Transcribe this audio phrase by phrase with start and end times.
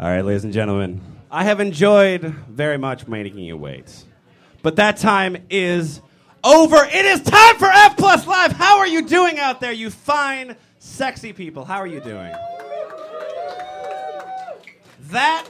[0.00, 0.98] All right, ladies and gentlemen,
[1.30, 4.02] I have enjoyed very much making you wait.
[4.62, 6.00] But that time is
[6.42, 6.76] over.
[6.76, 8.52] It is time for F Plus Live.
[8.52, 11.66] How are you doing out there, you fine, sexy people?
[11.66, 12.34] How are you doing?
[15.10, 15.46] That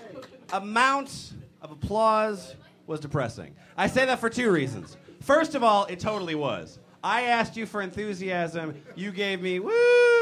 [0.53, 1.32] amount
[1.62, 2.57] of applause
[2.89, 3.55] was depressing.
[3.77, 4.96] I say that for two reasons.
[5.21, 6.80] First of all, it totally was.
[7.05, 8.82] I asked you for enthusiasm.
[8.96, 10.20] You gave me woo.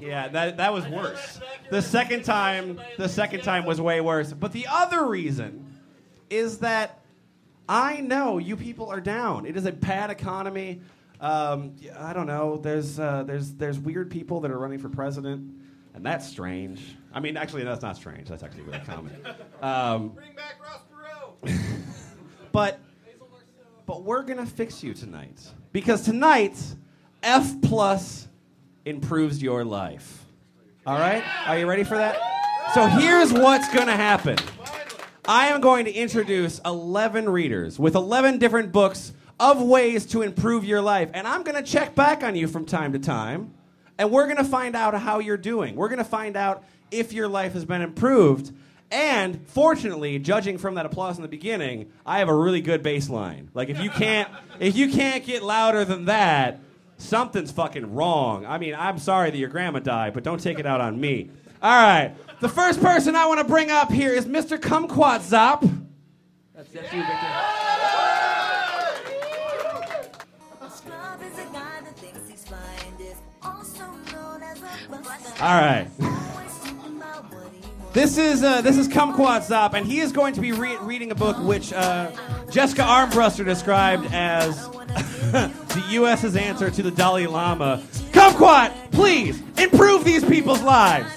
[0.00, 1.40] Yeah, that, that was worse.
[1.70, 4.32] The second time, the second time was way worse.
[4.32, 5.66] But the other reason
[6.30, 7.02] is that
[7.68, 9.46] I know you people are down.
[9.46, 10.80] It is a bad economy.
[11.20, 12.56] Um, I don't know.
[12.56, 15.52] There's uh, there's there's weird people that are running for president,
[15.94, 16.96] and that's strange.
[17.12, 18.28] I mean, actually, that's not strange.
[18.28, 19.16] That's actually really common.
[19.60, 20.80] Um, Bring back Ross
[21.42, 21.58] Perot.
[22.52, 22.78] but
[23.84, 25.40] but we're gonna fix you tonight
[25.72, 26.56] because tonight
[27.22, 28.28] F plus
[28.88, 30.24] improves your life.
[30.86, 31.22] All right?
[31.46, 32.18] Are you ready for that?
[32.74, 34.38] So here's what's gonna happen.
[35.26, 40.64] I am going to introduce 11 readers with 11 different books of ways to improve
[40.64, 43.52] your life, and I'm gonna check back on you from time to time,
[43.98, 45.76] and we're gonna find out how you're doing.
[45.76, 48.52] We're gonna find out if your life has been improved.
[48.90, 53.48] And fortunately, judging from that applause in the beginning, I have a really good baseline.
[53.52, 54.30] Like if you can't
[54.60, 56.60] if you can't get louder than that,
[56.98, 58.44] something's fucking wrong.
[58.44, 61.30] I mean, I'm sorry that your grandma died, but don't take it out on me.
[61.62, 62.14] All right.
[62.40, 64.58] The first person I want to bring up here is Mr.
[64.58, 65.62] Kumquatxop.
[66.54, 67.26] That's, that's you, Victor.
[70.70, 71.38] Scrub is
[77.98, 81.16] This is uh, this is Kumquatxop, and he is going to be re- reading a
[81.16, 82.12] book which uh,
[82.48, 84.68] Jessica Armbruster described as
[85.32, 87.82] the U.S.'s answer to the Dalai Lama.
[88.12, 91.12] Kumquat, please improve these people's lives.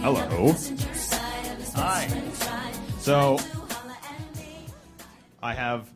[0.00, 0.54] Hello.
[1.74, 2.22] Hi.
[3.00, 3.38] So
[5.42, 5.90] I have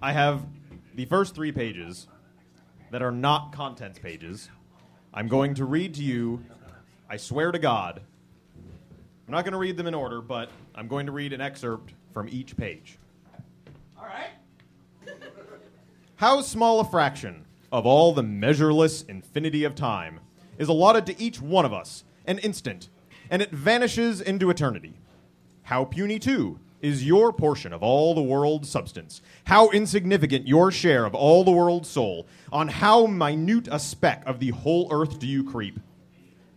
[0.00, 0.46] I have
[0.94, 2.06] the first three pages
[2.90, 4.48] that are not contents pages.
[5.12, 6.44] I'm going to read to you,
[7.08, 8.00] I swear to God.
[9.26, 11.92] I'm not going to read them in order, but I'm going to read an excerpt
[12.12, 12.98] from each page.
[13.98, 14.30] All right.
[16.16, 20.20] How small a fraction of all the measureless infinity of time
[20.58, 22.88] is allotted to each one of us, an instant,
[23.30, 24.94] and it vanishes into eternity.
[25.62, 29.22] How puny, too, is your portion of all the world's substance.
[29.44, 32.26] How insignificant your share of all the world's soul.
[32.52, 35.80] On how minute a speck of the whole earth do you creep?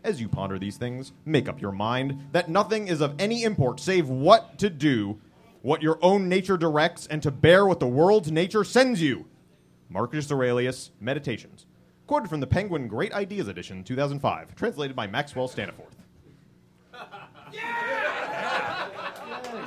[0.03, 3.79] As you ponder these things, make up your mind that nothing is of any import
[3.79, 5.19] save what to do,
[5.61, 9.25] what your own nature directs, and to bear what the world's nature sends you.
[9.89, 11.65] Marcus Aurelius, Meditations.
[12.07, 14.55] Quoted from the Penguin Great Ideas Edition, 2005.
[14.55, 15.95] Translated by Maxwell Staniforth.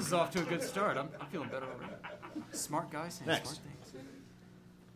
[0.03, 0.97] This is off to a good start.
[0.97, 1.93] I'm, I'm feeling better already.
[2.51, 3.51] Smart guys saying Next.
[3.51, 4.03] smart things.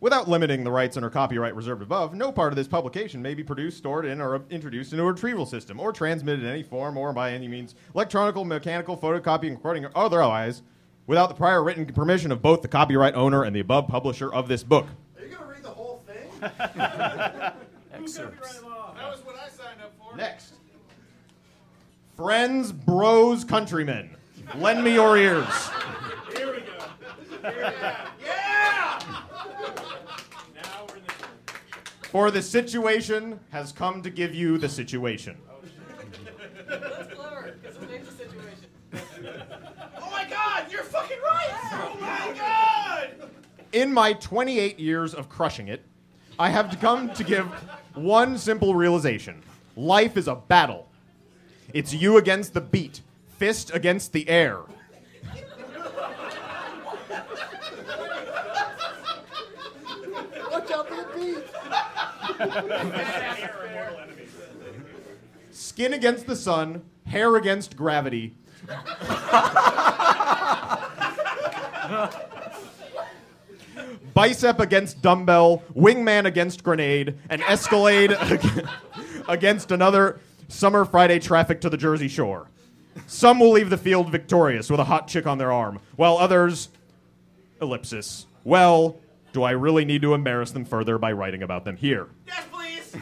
[0.00, 3.44] Without limiting the rights under copyright reserved above, no part of this publication may be
[3.44, 7.12] produced, stored in, or introduced into a retrieval system, or transmitted in any form or
[7.12, 10.62] by any means, electronical, mechanical, photocopying, recording, or otherwise,
[11.06, 14.48] without the prior written permission of both the copyright owner and the above publisher of
[14.48, 14.88] this book.
[15.16, 16.42] Are you gonna read the whole thing?
[17.92, 18.54] Excerpts.
[18.58, 20.16] That was what I signed up for.
[20.16, 20.54] Next.
[22.16, 24.15] Friends, bros, countrymen,
[24.54, 25.46] lend me your ears.
[26.34, 26.72] Here we go.
[27.42, 27.72] Here we go.
[28.24, 29.00] yeah.
[30.54, 32.06] Now we're next.
[32.10, 35.36] For the situation has come to give you the situation.
[36.68, 38.66] That's clever, because it makes a situation.
[40.00, 41.50] Oh my God, you're fucking right.
[41.72, 43.30] Oh my God.
[43.72, 45.82] In my 28 years of crushing it,
[46.38, 47.46] I have come to give
[47.94, 49.42] one simple realization
[49.76, 50.88] life is a battle.
[51.74, 53.02] It's you against the beat,
[53.38, 54.60] fist against the air.
[60.50, 61.44] Watch out for the beat.
[65.50, 68.34] Skin against the sun, hair against gravity.
[74.14, 78.16] Bicep against dumbbell, wingman against grenade, and Escalade
[79.28, 82.48] against another summer Friday traffic to the Jersey Shore.
[83.06, 86.68] Some will leave the field victorious with a hot chick on their arm, while others,
[87.60, 88.26] ellipsis.
[88.44, 88.98] Well,
[89.32, 92.08] do I really need to embarrass them further by writing about them here?
[92.26, 92.96] Yes, please.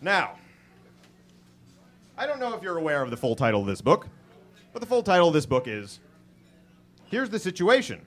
[0.00, 0.38] Now,
[2.16, 4.06] I don't know if you're aware of the full title of this book,
[4.72, 6.00] but the full title of this book is
[7.06, 8.02] Here's the Situation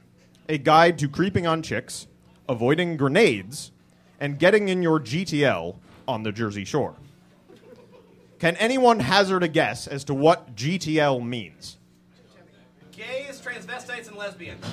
[0.47, 2.07] A Guide to Creeping on Chicks,
[2.47, 3.71] avoiding grenades,
[4.19, 5.75] and getting in your GTL
[6.07, 6.95] on the Jersey Shore.
[8.41, 11.77] Can anyone hazard a guess as to what GTL means?
[12.91, 14.65] Gays, transvestites, and lesbians.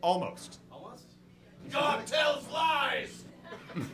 [0.00, 0.60] Almost.
[0.72, 1.04] Almost.
[1.70, 3.24] God tells lies.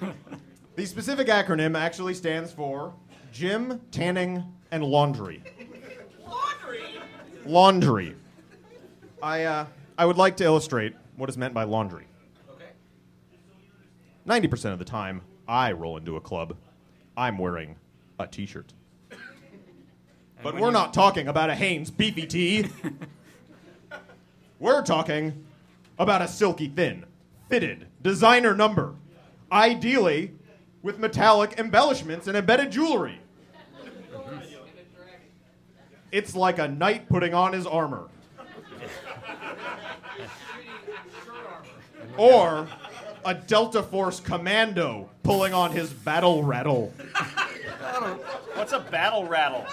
[0.74, 2.94] The specific acronym actually stands for
[3.30, 5.42] gym, tanning, and laundry.
[6.24, 6.82] Laundry.
[7.44, 8.14] Laundry.
[9.22, 9.66] I, uh,
[9.98, 12.06] I would like to illustrate what is meant by laundry.
[12.48, 12.70] Okay.
[14.26, 16.56] 90% of the time I roll into a club,
[17.18, 17.76] I'm wearing
[18.22, 18.72] a t shirt.
[20.42, 22.68] But we're you- not talking about a Hanes beefy tee.
[24.58, 25.44] we're talking
[26.00, 27.04] about a silky thin,
[27.48, 28.94] fitted, designer number.
[29.52, 30.32] Ideally,
[30.82, 33.20] with metallic embellishments and embedded jewelry.
[36.10, 38.08] It's like a knight putting on his armor.
[42.16, 42.68] or
[43.24, 46.92] a Delta Force commando pulling on his battle rattle.
[48.54, 49.66] What's a battle rattle?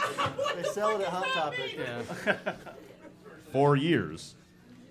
[0.56, 1.78] They sell it at Hot Topic.
[1.78, 2.44] Yeah.
[3.52, 4.36] For years,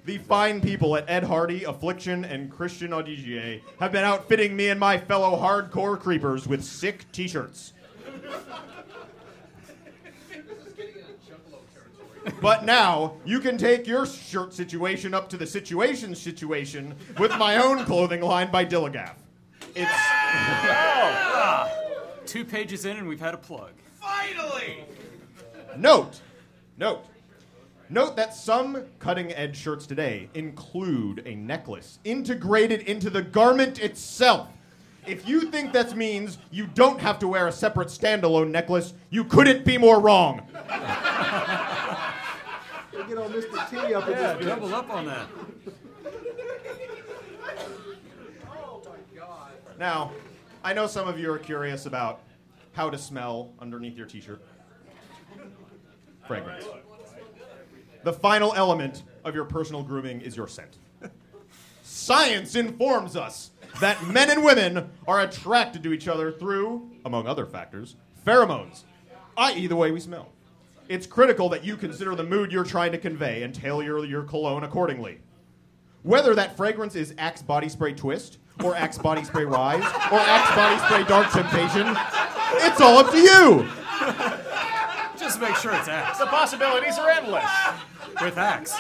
[0.05, 4.81] the fine people at Ed Hardy, Affliction, and Christian Audigier have been outfitting me and
[4.81, 7.73] my fellow hardcore creepers with sick t shirts.
[12.41, 17.57] But now you can take your shirt situation up to the situation situation with my
[17.57, 19.17] own clothing line by Dilligaff.
[19.75, 21.88] It's oh, ah.
[22.29, 23.71] Two pages in, and we've had a plug.
[23.99, 24.85] Finally.
[25.79, 26.21] Note,
[26.77, 27.07] note,
[27.89, 34.49] note that some cutting edge shirts today include a necklace integrated into the garment itself.
[35.07, 39.25] If you think that means you don't have to wear a separate standalone necklace, you
[39.25, 40.43] couldn't be more wrong.
[40.53, 40.65] They
[43.09, 43.71] get all Mr.
[43.71, 44.47] T up in Yeah, this bitch.
[44.49, 45.27] double up on that.
[48.51, 49.53] Oh my god.
[49.79, 50.13] Now,
[50.69, 52.21] I know some of you are curious about
[52.73, 54.45] how to smell underneath your t shirt.
[56.27, 56.67] Fragrance.
[58.05, 60.77] The final element of your personal grooming is your scent.
[61.83, 67.47] Science informs us that men and women are attracted to each other through, among other
[67.47, 68.83] factors, pheromones,
[69.39, 70.33] i.e., the way we smell.
[70.87, 74.23] It's critical that you consider the mood you're trying to convey and tailor your, your
[74.25, 75.21] cologne accordingly.
[76.03, 79.83] Whether that fragrance is Axe Body Spray Twist, or Axe Body Spray Rise,
[80.13, 81.87] or Axe Body Spray Dark Temptation,
[82.67, 83.69] it's all up to you.
[85.19, 86.19] Just make sure it's Axe.
[86.19, 87.51] The possibilities are endless.
[88.23, 88.77] With Axe.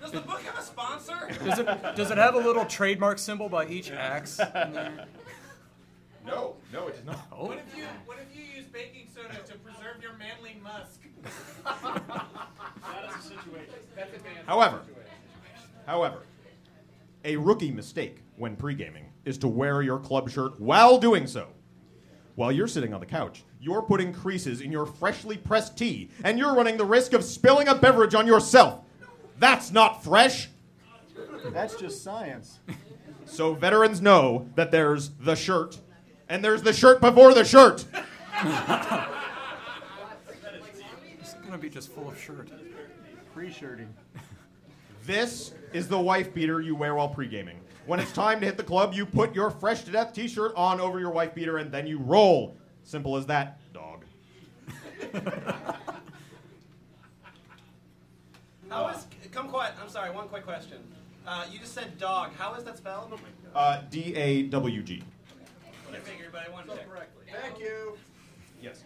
[0.00, 1.28] Does the book have a sponsor?
[1.44, 1.66] Does it,
[1.96, 4.38] does it have a little trademark symbol by each Axe?
[4.38, 5.06] in there?
[6.26, 7.26] No, no, it does not.
[7.32, 11.00] Oh, What if you What if you use baking soda to preserve your manly musk?
[12.82, 13.20] However,
[14.46, 14.80] however,
[17.24, 21.48] a rookie mistake when pre-gaming is to wear your club shirt while doing so.
[22.34, 26.38] While you're sitting on the couch, you're putting creases in your freshly pressed tea, and
[26.38, 28.80] you're running the risk of spilling a beverage on yourself.
[29.38, 30.48] That's not fresh.
[31.46, 32.58] That's just science.
[33.24, 35.78] So veterans know that there's the shirt,
[36.28, 37.84] and there's the shirt before the shirt.
[41.20, 42.50] it's gonna be just full of shirt.
[43.32, 43.94] Free shirting.
[45.06, 47.60] This is the wife beater you wear while pre-gaming.
[47.84, 50.80] When it's time to hit the club, you put your fresh to death t-shirt on
[50.80, 52.56] over your wife beater and then you roll.
[52.84, 54.06] Simple as that, dog.
[58.70, 59.72] How is Kumquat?
[59.80, 60.10] I'm sorry.
[60.10, 60.78] One quick question.
[61.26, 62.32] Uh, you just said dog.
[62.38, 63.20] How is that spelled?
[63.54, 65.02] Uh, D A W G.
[65.92, 66.88] I figured, but I wanted to check.
[67.42, 67.98] Thank you.
[68.62, 68.84] Yes.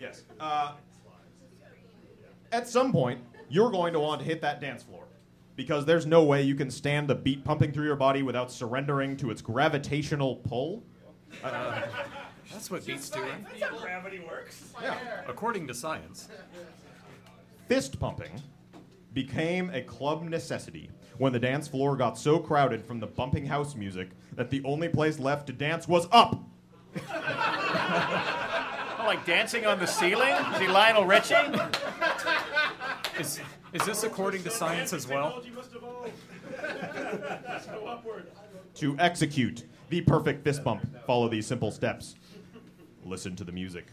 [0.00, 0.22] Yes.
[0.40, 0.72] Uh,
[2.50, 5.03] at some point, you're going to want to hit that dance floor
[5.56, 9.16] because there's no way you can stand the beat pumping through your body without surrendering
[9.18, 10.84] to its gravitational pull.
[11.42, 13.44] That's what beats do, right?
[13.44, 14.72] That's how gravity works.
[14.80, 14.96] Yeah.
[15.26, 16.28] According to science.
[17.68, 18.30] Fist pumping
[19.12, 23.74] became a club necessity when the dance floor got so crowded from the bumping house
[23.74, 26.42] music that the only place left to dance was up.
[29.04, 30.32] Like dancing on the ceiling?
[30.54, 31.34] Is he Lionel Richie?
[33.18, 33.38] Is,
[33.74, 35.42] is this according to science as well?
[38.76, 42.16] To execute the perfect fist bump, follow these simple steps.
[43.04, 43.86] Listen to the music,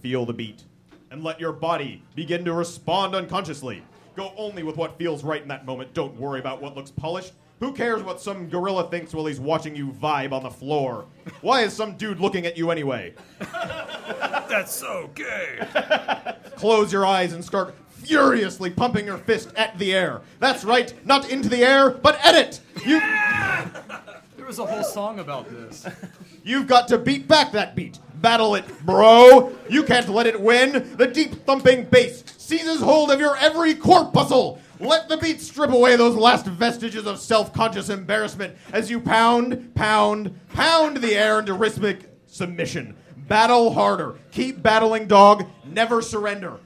[0.00, 0.62] feel the beat,
[1.10, 3.82] and let your body begin to respond unconsciously.
[4.14, 5.94] Go only with what feels right in that moment.
[5.94, 7.32] Don't worry about what looks polished.
[7.60, 11.06] Who cares what some gorilla thinks while he's watching you vibe on the floor?
[11.40, 13.14] Why is some dude looking at you anyway?
[13.40, 15.58] That's so gay.
[16.56, 17.74] Close your eyes and start
[18.06, 20.20] furiously pumping your fist at the air.
[20.38, 22.60] That's right, not into the air, but at it.
[22.84, 23.00] You,
[24.44, 25.86] There was a whole song about this.
[26.44, 27.98] you've got to beat back that beat.
[28.16, 29.56] Battle it, bro.
[29.70, 30.96] You can't let it win.
[30.98, 34.60] The deep thumping bass seizes hold of your every corpuscle.
[34.80, 39.74] Let the beat strip away those last vestiges of self conscious embarrassment as you pound,
[39.74, 42.96] pound, pound the air into rhythmic submission.
[43.16, 44.16] Battle harder.
[44.32, 45.46] Keep battling, dog.
[45.64, 46.58] Never surrender.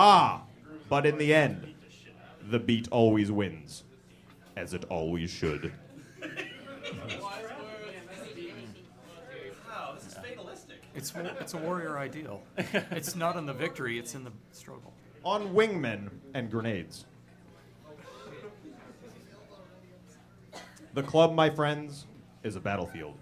[0.00, 0.44] Ah,
[0.88, 1.74] but in the end,
[2.48, 3.82] the beat always wins,
[4.56, 5.72] as it always should.
[10.94, 12.44] It's it's a warrior ideal.
[12.56, 14.94] It's not in the victory; it's in the struggle.
[15.24, 17.04] On wingmen and grenades.
[20.94, 22.06] The club, my friends,
[22.44, 23.18] is a battlefield.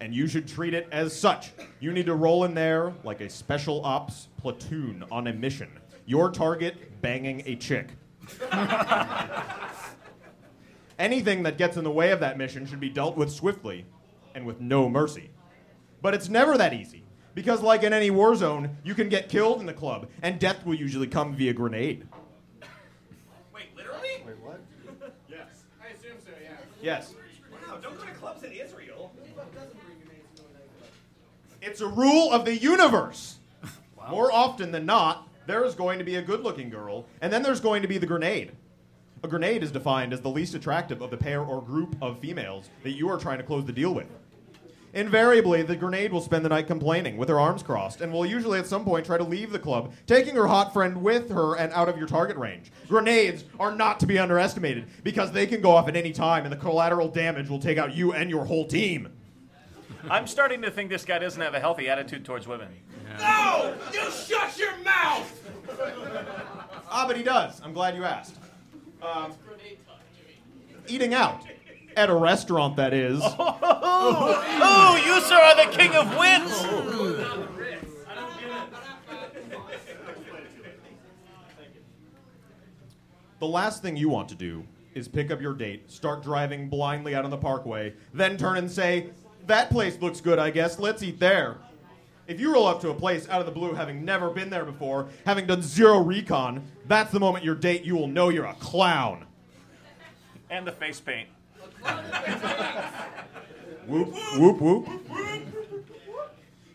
[0.00, 1.52] And you should treat it as such.
[1.78, 5.68] You need to roll in there like a special ops platoon on a mission.
[6.06, 7.88] Your target, banging a chick.
[10.98, 13.84] Anything that gets in the way of that mission should be dealt with swiftly
[14.34, 15.30] and with no mercy.
[16.02, 17.04] But it's never that easy.
[17.34, 20.66] Because, like in any war zone, you can get killed in the club, and death
[20.66, 22.06] will usually come via grenade.
[23.54, 24.22] Wait, literally?
[24.26, 24.60] Wait, what?
[25.28, 25.64] Yes.
[25.80, 26.56] I assume so, yeah.
[26.82, 27.14] Yes.
[27.52, 28.79] Wow, don't go to clubs in Israel.
[31.62, 33.38] It's a rule of the universe.
[34.10, 37.42] More often than not, there is going to be a good looking girl, and then
[37.42, 38.52] there's going to be the grenade.
[39.22, 42.70] A grenade is defined as the least attractive of the pair or group of females
[42.82, 44.06] that you are trying to close the deal with.
[44.94, 48.58] Invariably, the grenade will spend the night complaining with her arms crossed and will usually
[48.58, 51.72] at some point try to leave the club, taking her hot friend with her and
[51.74, 52.72] out of your target range.
[52.88, 56.52] Grenades are not to be underestimated because they can go off at any time and
[56.52, 59.10] the collateral damage will take out you and your whole team.
[60.08, 62.68] I'm starting to think this guy doesn't have a healthy attitude towards women.
[63.18, 63.74] No!
[63.92, 65.36] You shut your mouth!
[66.90, 67.60] Ah, but he does.
[67.62, 68.36] I'm glad you asked.
[69.02, 69.32] Um,
[70.88, 71.42] eating out.
[71.96, 73.22] At a restaurant, that is.
[74.02, 77.60] Oh, you sir are the king of wins.
[83.38, 84.64] The last thing you want to do
[84.94, 88.70] is pick up your date, start driving blindly out on the parkway, then turn and
[88.70, 89.10] say,
[89.46, 90.78] That place looks good, I guess.
[90.78, 91.56] Let's eat there.
[92.26, 94.64] If you roll up to a place out of the blue having never been there
[94.64, 98.54] before, having done zero recon, that's the moment your date you will know you're a
[98.54, 99.26] clown.
[100.48, 101.28] And the face paint.
[103.86, 104.88] Whoop, whoop, whoop.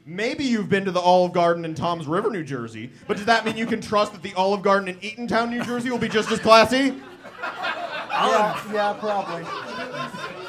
[0.05, 3.45] Maybe you've been to the Olive Garden in Toms River, New Jersey, but does that
[3.45, 6.29] mean you can trust that the Olive Garden in Eatontown, New Jersey will be just
[6.31, 7.01] as classy?
[7.41, 10.44] Yeah, yeah, probably.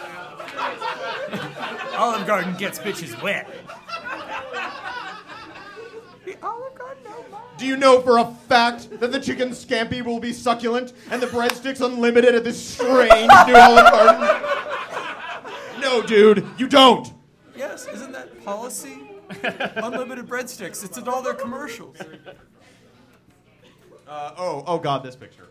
[1.97, 3.49] Olive Garden gets bitches wet.
[7.59, 11.27] Do you know for a fact that the chicken scampi will be succulent and the
[11.27, 14.43] breadsticks unlimited at this strange new Olive Garden?
[15.81, 17.13] No, dude, you don't.
[17.57, 19.09] Yes, isn't that policy?
[19.77, 20.85] Unlimited breadsticks.
[20.85, 21.97] It's in all their commercials.
[24.07, 25.49] Uh, oh, oh God, this picture.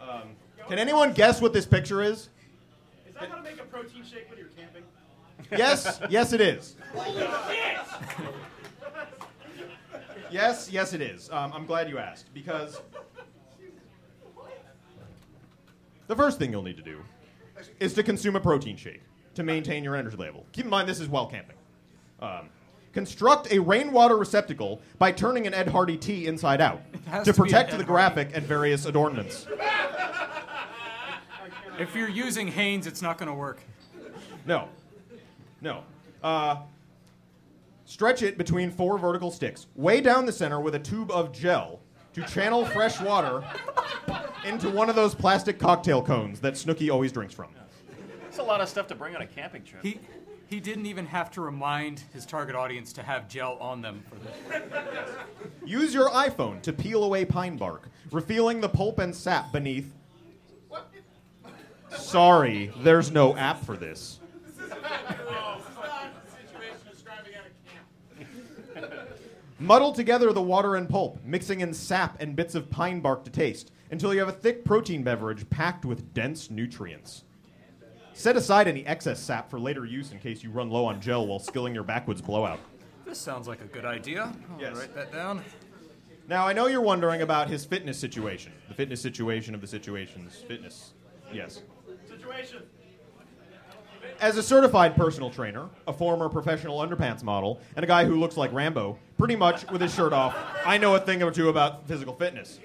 [0.00, 0.36] Um,
[0.68, 2.28] can anyone guess what this picture is?
[3.14, 4.82] Is that how to make a protein shake when you're camping?
[5.56, 6.74] Yes, yes, it is.
[10.30, 11.30] Yes, yes, it is.
[11.30, 12.80] Um, I'm glad you asked because
[16.08, 16.98] the first thing you'll need to do
[17.78, 19.02] is to consume a protein shake
[19.34, 20.44] to maintain your energy level.
[20.50, 21.56] Keep in mind, this is while camping.
[22.20, 22.48] Um,
[22.92, 26.80] construct a rainwater receptacle by turning an Ed Hardy tea inside out
[27.12, 29.46] to to protect the graphic and various adornments.
[31.78, 33.60] If you're using Hanes, it's not going to work.
[34.46, 34.68] No.
[35.60, 35.82] No.
[36.22, 36.58] Uh,
[37.84, 41.80] stretch it between four vertical sticks, way down the center with a tube of gel
[42.12, 43.44] to channel fresh water
[44.44, 47.48] into one of those plastic cocktail cones that Snooki always drinks from.
[48.22, 49.82] That's a lot of stuff to bring on a camping trip.
[49.82, 49.98] He
[50.46, 54.16] he didn't even have to remind his target audience to have gel on them for
[54.16, 55.10] this.
[55.64, 59.92] Use your iPhone to peel away pine bark, revealing the pulp and sap beneath.
[61.98, 64.20] Sorry, there's no app for this.
[64.58, 64.80] Situation
[66.90, 68.92] describing at a camp.
[69.58, 73.30] Muddle together the water and pulp, mixing in sap and bits of pine bark to
[73.30, 77.24] taste, until you have a thick protein beverage packed with dense nutrients.
[78.12, 81.26] Set aside any excess sap for later use in case you run low on gel
[81.26, 82.60] while skilling your backwoods blowout.
[83.04, 84.32] This sounds like a good idea.
[84.52, 84.76] I'll Yes.
[84.76, 85.42] write that down.
[86.28, 88.52] Now, I know you're wondering about his fitness situation.
[88.68, 90.42] The fitness situation of the situations.
[90.48, 90.92] Fitness.
[91.32, 91.62] Yes.
[94.20, 98.36] As a certified personal trainer, a former professional underpants model, and a guy who looks
[98.36, 101.86] like Rambo, pretty much with his shirt off, I know a thing or two about
[101.86, 102.58] physical fitness.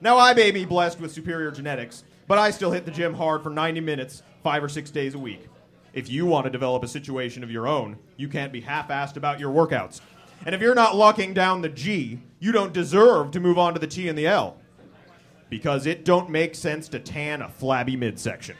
[0.00, 3.42] Now, I may be blessed with superior genetics, but I still hit the gym hard
[3.42, 5.46] for 90 minutes, five or six days a week.
[5.92, 9.16] If you want to develop a situation of your own, you can't be half assed
[9.16, 10.00] about your workouts.
[10.44, 13.80] And if you're not locking down the G, you don't deserve to move on to
[13.80, 14.56] the T and the L.
[15.54, 18.56] Because it don't make sense to tan a flabby midsection.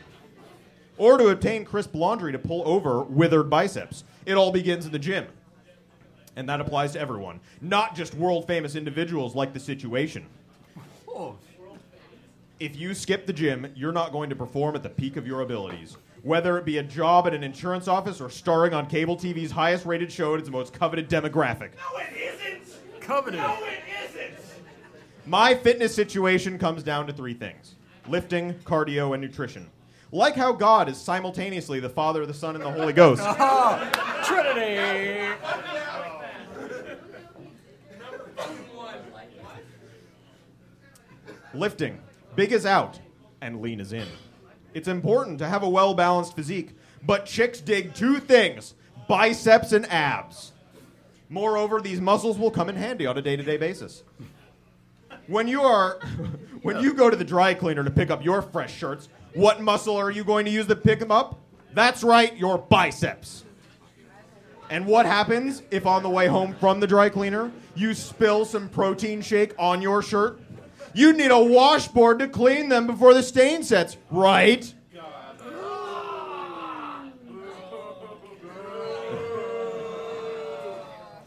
[0.96, 4.04] Or to obtain crisp laundry to pull over withered biceps.
[4.26, 5.26] It all begins in the gym.
[6.36, 10.24] And that applies to everyone, not just world famous individuals like the situation.
[12.60, 15.40] If you skip the gym, you're not going to perform at the peak of your
[15.40, 15.96] abilities.
[16.22, 19.84] Whether it be a job at an insurance office or starring on cable TV's highest
[19.84, 21.70] rated show at its most coveted demographic.
[21.74, 23.00] No, it isn't.
[23.00, 23.40] Coveted.
[23.40, 24.43] No, it isn't.
[25.26, 27.74] My fitness situation comes down to three things
[28.08, 29.70] lifting, cardio, and nutrition.
[30.12, 33.22] Like how God is simultaneously the Father, the Son, and the Holy Ghost.
[34.24, 35.34] Trinity.
[41.54, 41.98] Lifting.
[42.36, 42.98] Big is out
[43.40, 44.06] and lean is in.
[44.74, 46.70] It's important to have a well balanced physique,
[47.02, 48.74] but chicks dig two things
[49.08, 50.52] biceps and abs.
[51.28, 54.02] Moreover, these muscles will come in handy on a day to day basis.
[55.26, 55.98] When you are
[56.62, 59.96] when you go to the dry cleaner to pick up your fresh shirts, what muscle
[59.96, 61.40] are you going to use to pick them up?
[61.72, 63.44] That's right, your biceps.
[64.70, 68.68] And what happens if on the way home from the dry cleaner you spill some
[68.68, 70.40] protein shake on your shirt?
[70.94, 74.72] You need a washboard to clean them before the stain sets, right?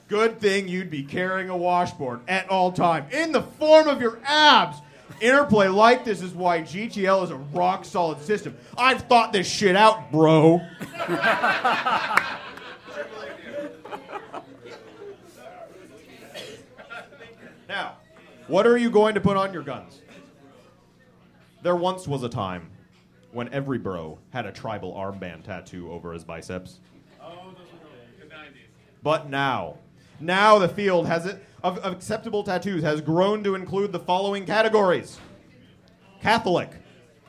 [0.07, 4.19] Good thing you'd be carrying a washboard at all time in the form of your
[4.23, 4.77] abs.
[5.19, 8.55] Interplay like this is why GTL is a rock solid system.
[8.77, 10.61] I've thought this shit out, bro.
[17.67, 17.97] Now,
[18.47, 20.01] what are you going to put on your guns?
[21.63, 22.69] There once was a time
[23.31, 26.79] when every bro had a tribal armband tattoo over his biceps.
[29.03, 29.79] But now,
[30.19, 34.45] now the field has it of, of acceptable tattoos has grown to include the following
[34.45, 35.19] categories:
[36.21, 36.71] Catholic.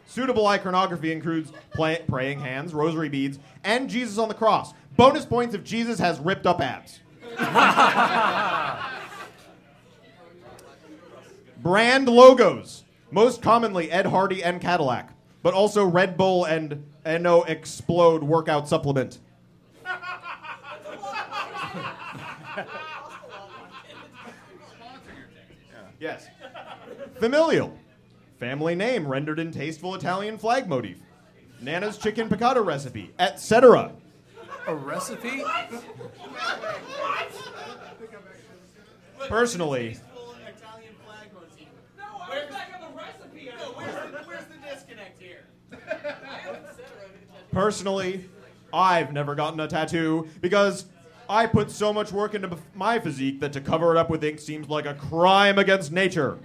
[0.06, 4.72] Suitable iconography includes play, praying hands, rosary beads, and Jesus on the cross.
[4.96, 7.00] Bonus points if Jesus has ripped up abs.
[11.62, 12.84] Brand logos.
[13.10, 15.10] Most commonly Ed Hardy and Cadillac,
[15.42, 19.18] but also Red Bull and NO-Xplode workout supplement.
[26.00, 26.28] Yes.
[27.18, 27.76] Familial.
[28.38, 30.98] Family name rendered in tasteful Italian flag motif.
[31.60, 33.92] Nana's chicken piccata recipe, etc.
[34.68, 35.42] A recipe?
[39.28, 39.98] Personally,
[40.46, 41.28] Italian flag.
[41.98, 43.50] No, I was back on the recipe.
[43.58, 45.44] No, where's the, where's the disconnect here?
[47.50, 48.28] Personally,
[48.72, 50.84] I've never gotten a tattoo because
[51.28, 54.40] I put so much work into my physique that to cover it up with ink
[54.40, 56.38] seems like a crime against nature.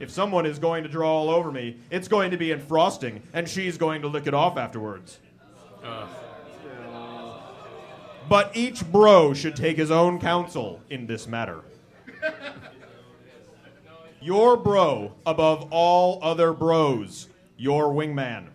[0.00, 3.22] If someone is going to draw all over me, it's going to be in frosting,
[3.32, 5.20] and she's going to lick it off afterwards.
[8.28, 11.60] But each bro should take his own counsel in this matter.
[14.20, 18.46] Your bro above all other bros, your wingman.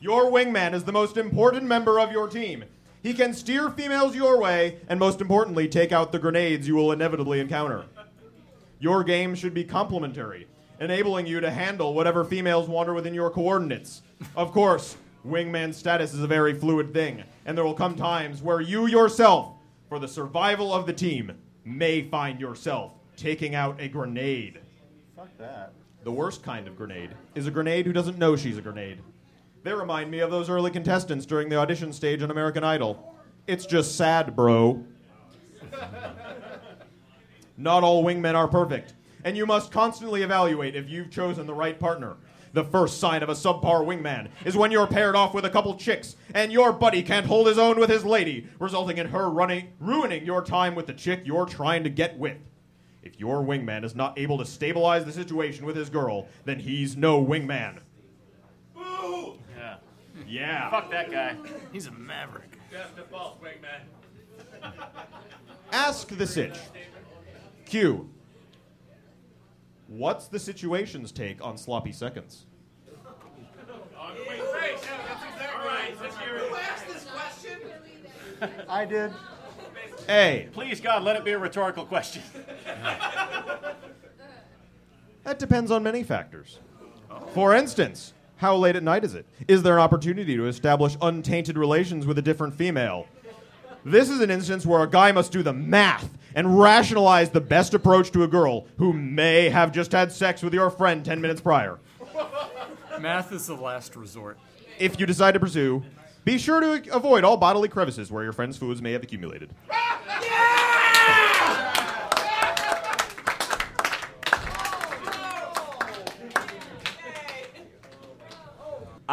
[0.00, 2.64] Your wingman is the most important member of your team.
[3.02, 6.92] He can steer females your way, and most importantly, take out the grenades you will
[6.92, 7.84] inevitably encounter.
[8.78, 10.46] Your game should be complementary,
[10.80, 14.02] enabling you to handle whatever females wander within your coordinates.
[14.36, 18.60] Of course, wingman status is a very fluid thing, and there will come times where
[18.60, 19.54] you yourself,
[19.88, 21.32] for the survival of the team,
[21.64, 24.60] may find yourself taking out a grenade.
[25.16, 25.72] Fuck that.
[26.04, 28.98] The worst kind of grenade is a grenade who doesn't know she's a grenade.
[29.62, 33.14] They remind me of those early contestants during the audition stage on American Idol.
[33.46, 34.84] It's just sad, bro.
[37.56, 38.94] Not all wingmen are perfect,
[39.24, 42.16] and you must constantly evaluate if you've chosen the right partner.
[42.54, 45.74] The first sign of a subpar wingman is when you're paired off with a couple
[45.76, 49.72] chicks and your buddy can't hold his own with his lady, resulting in her running,
[49.80, 52.36] ruining your time with the chick you're trying to get with.
[53.02, 56.96] If your wingman is not able to stabilize the situation with his girl, then he's
[56.96, 57.78] no wingman.
[60.32, 60.38] Boo!
[60.38, 60.46] Yeah.
[60.46, 60.70] Yeah.
[60.70, 61.36] Fuck that guy.
[61.72, 62.58] He's a maverick.
[62.70, 63.82] Death to false, wingman.
[65.72, 66.56] Ask the sitch.
[67.66, 68.08] Q.
[69.86, 72.46] What's the situation's take on sloppy seconds?
[73.98, 74.40] On the way.
[74.52, 74.78] Great.
[74.82, 75.94] Yeah, that's exactly right.
[76.00, 76.48] Let's hear it.
[76.48, 77.58] Who asked this question?
[78.68, 79.12] I did.
[80.08, 80.48] A.
[80.52, 82.22] Please, God, let it be a rhetorical question.
[85.24, 86.58] That depends on many factors.
[87.32, 89.24] For instance, how late at night is it?
[89.46, 93.06] Is there an opportunity to establish untainted relations with a different female?
[93.84, 97.72] This is an instance where a guy must do the math and rationalize the best
[97.72, 101.40] approach to a girl who may have just had sex with your friend 10 minutes
[101.40, 101.78] prior.
[103.00, 104.38] Math is the last resort.
[104.76, 105.84] If you decide to pursue,
[106.24, 109.50] be sure to avoid all bodily crevices where your friend's foods may have accumulated.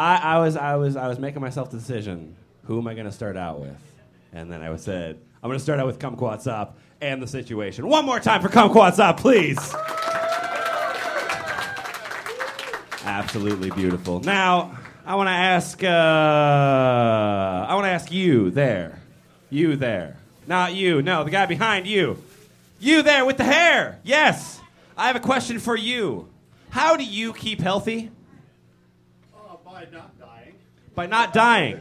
[0.00, 2.34] I, I was I was I was making myself the decision.
[2.64, 3.76] Who am I going to start out with?
[4.32, 7.86] And then I said, I'm going to start out with Kumquatxop and the situation.
[7.86, 9.58] One more time for Kumquatxop, please.
[13.04, 14.20] Absolutely beautiful.
[14.20, 15.84] Now, I want to ask.
[15.84, 15.86] Uh,
[17.68, 19.02] I want to ask you there,
[19.50, 21.02] you there, not you.
[21.02, 22.16] No, the guy behind you.
[22.78, 23.98] You there with the hair.
[24.02, 24.62] Yes.
[24.96, 26.30] I have a question for you.
[26.70, 28.10] How do you keep healthy?
[29.80, 30.54] By not dying.
[30.94, 31.80] by not dying.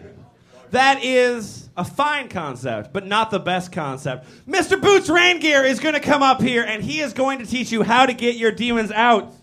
[0.71, 4.25] That is a fine concept, but not the best concept.
[4.47, 4.79] Mr.
[4.81, 7.83] Boots Raingear is going to come up here and he is going to teach you
[7.83, 9.33] how to get your demons out.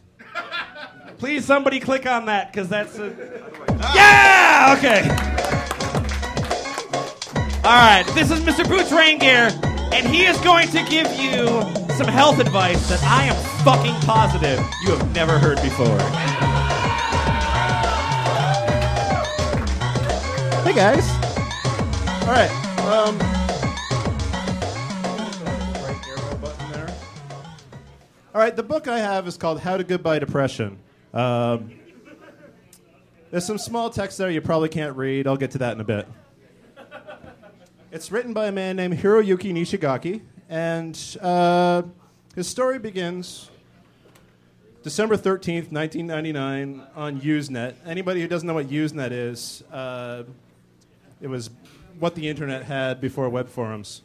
[1.19, 3.09] Please, somebody click on that because that's a.
[3.95, 4.75] Yeah!
[4.79, 5.03] Okay.
[7.59, 8.67] All right, this is Mr.
[8.67, 9.53] Boots Raingear,
[9.93, 11.47] and he is going to give you
[11.95, 16.46] some health advice that I am fucking positive you have never heard before.
[20.77, 21.09] Guys.
[22.27, 22.51] All right.
[22.81, 23.19] Um.
[28.35, 28.55] All right.
[28.55, 30.79] The book I have is called How to Goodbye Depression.
[31.15, 31.73] Um,
[33.31, 35.27] there's some small text there you probably can't read.
[35.27, 36.07] I'll get to that in a bit.
[37.91, 41.85] It's written by a man named Hiroyuki Nishigaki, and uh,
[42.35, 43.51] his story begins
[44.83, 47.77] December 13th, 1999, on Usenet.
[47.87, 50.25] Anybody who doesn't know what Usenet is, uh,
[51.21, 51.51] it was
[51.99, 54.03] what the internet had before web forums.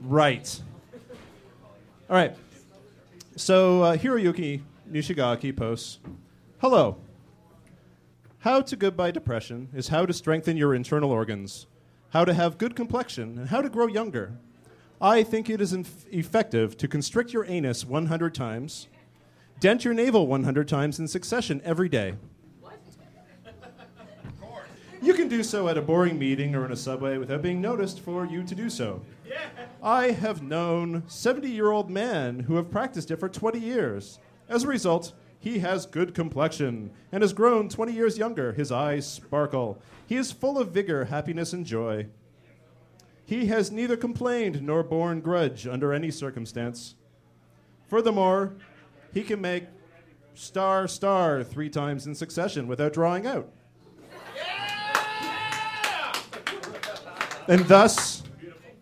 [0.00, 0.60] Right.
[2.10, 2.36] All right.
[3.36, 5.98] So uh, Hiroyuki Nishigaki posts
[6.62, 6.96] Hello.
[8.40, 11.66] How to goodbye depression is how to strengthen your internal organs,
[12.10, 14.38] how to have good complexion, and how to grow younger.
[15.00, 18.86] I think it is inf- effective to constrict your anus 100 times,
[19.58, 22.14] dent your navel 100 times in succession every day.
[25.02, 27.98] You can do so at a boring meeting or in a subway without being noticed
[27.98, 29.02] for you to do so.
[29.82, 34.20] I have known 70 year old men who have practiced it for 20 years.
[34.48, 38.52] As a result, he has good complexion and has grown 20 years younger.
[38.52, 39.82] His eyes sparkle.
[40.06, 42.06] He is full of vigor, happiness, and joy.
[43.24, 46.94] He has neither complained nor borne grudge under any circumstance.
[47.88, 48.54] Furthermore,
[49.12, 49.64] he can make
[50.34, 53.50] star star three times in succession without drawing out.
[57.48, 58.22] And thus,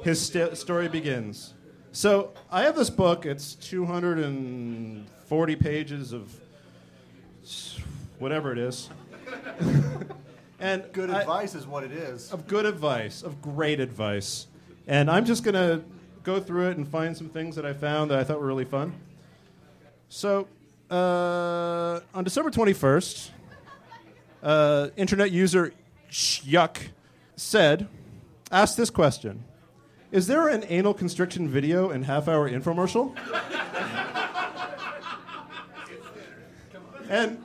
[0.03, 1.53] his st- story begins.
[1.91, 3.25] So I have this book.
[3.25, 6.31] It's 240 pages of
[8.19, 8.89] whatever it is.
[10.59, 12.31] and Good I- advice is what it is.
[12.33, 14.47] of good advice, of great advice.
[14.87, 15.83] And I'm just going to
[16.23, 18.65] go through it and find some things that I found that I thought were really
[18.65, 18.93] fun.
[20.09, 20.47] So,
[20.91, 23.29] uh, on December 21st,
[24.41, 25.73] uh, internet user
[26.11, 26.77] Shyuk
[27.35, 27.87] said,
[28.51, 29.43] asked this question
[30.11, 33.15] Is there an anal constriction video and half hour infomercial?
[37.09, 37.43] and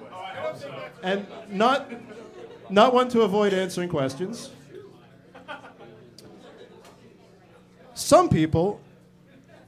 [1.03, 1.91] and not
[2.71, 4.51] not one to avoid answering questions.
[7.95, 8.81] Some people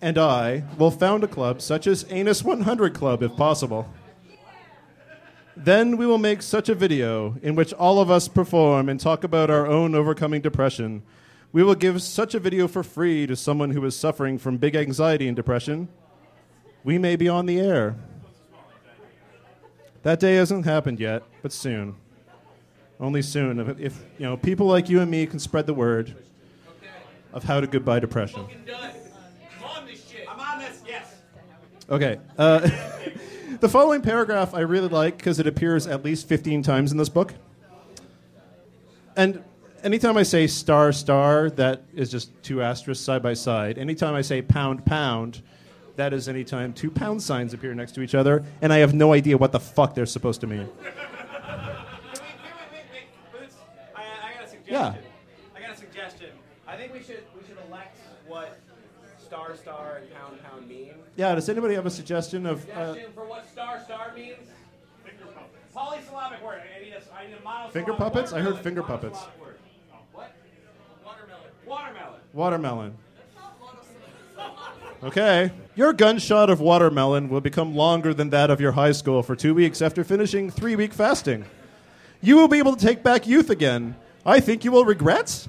[0.02, 3.88] and I will found a club such as Anus 100 Club if possible.
[5.62, 9.24] Then we will make such a video in which all of us perform and talk
[9.24, 11.02] about our own overcoming depression.
[11.52, 14.74] We will give such a video for free to someone who is suffering from big
[14.74, 15.88] anxiety and depression.
[16.82, 17.96] We may be on the air.
[20.02, 21.94] That day hasn't happened yet, but soon.
[22.98, 23.60] Only soon.
[23.60, 26.16] If, if you know people like you and me can spread the word
[27.34, 28.46] of how to goodbye depression.
[30.26, 31.16] I'm on this, yes.
[31.90, 32.18] Okay.
[32.38, 32.70] Uh,
[33.60, 37.08] the following paragraph I really like because it appears at least 15 times in this
[37.08, 37.34] book.
[39.16, 39.44] And
[39.82, 43.78] anytime I say star, star, that is just two asterisks side by side.
[43.78, 45.42] Anytime I say pound, pound,
[45.96, 49.12] that is anytime two pound signs appear next to each other, and I have no
[49.12, 50.68] idea what the fuck they're supposed to mean.
[54.66, 54.94] Yeah.
[55.56, 56.28] I got a suggestion.
[56.66, 58.60] I think we should we should elect what
[59.18, 60.94] star star and pound pound mean?
[61.16, 62.68] Yeah, does anybody have a suggestion of.
[62.70, 64.36] Uh, Suggestion for what star star means?
[65.04, 65.74] Finger puppets.
[65.74, 66.60] Polysyllabic word.
[66.78, 68.32] I need a, I need a monosyllabic Finger puppets?
[68.32, 68.62] I heard Watermelon.
[68.64, 69.18] finger puppets.
[69.18, 69.56] Monosyllabic word.
[70.12, 70.32] What?
[71.04, 72.20] Watermelon.
[72.32, 72.94] Watermelon.
[72.94, 72.96] Watermelon.
[75.02, 75.50] Okay.
[75.76, 79.54] Your gunshot of watermelon will become longer than that of your high school for two
[79.54, 81.44] weeks after finishing three week fasting.
[82.20, 83.96] You will be able to take back youth again.
[84.26, 85.46] I think you will regret.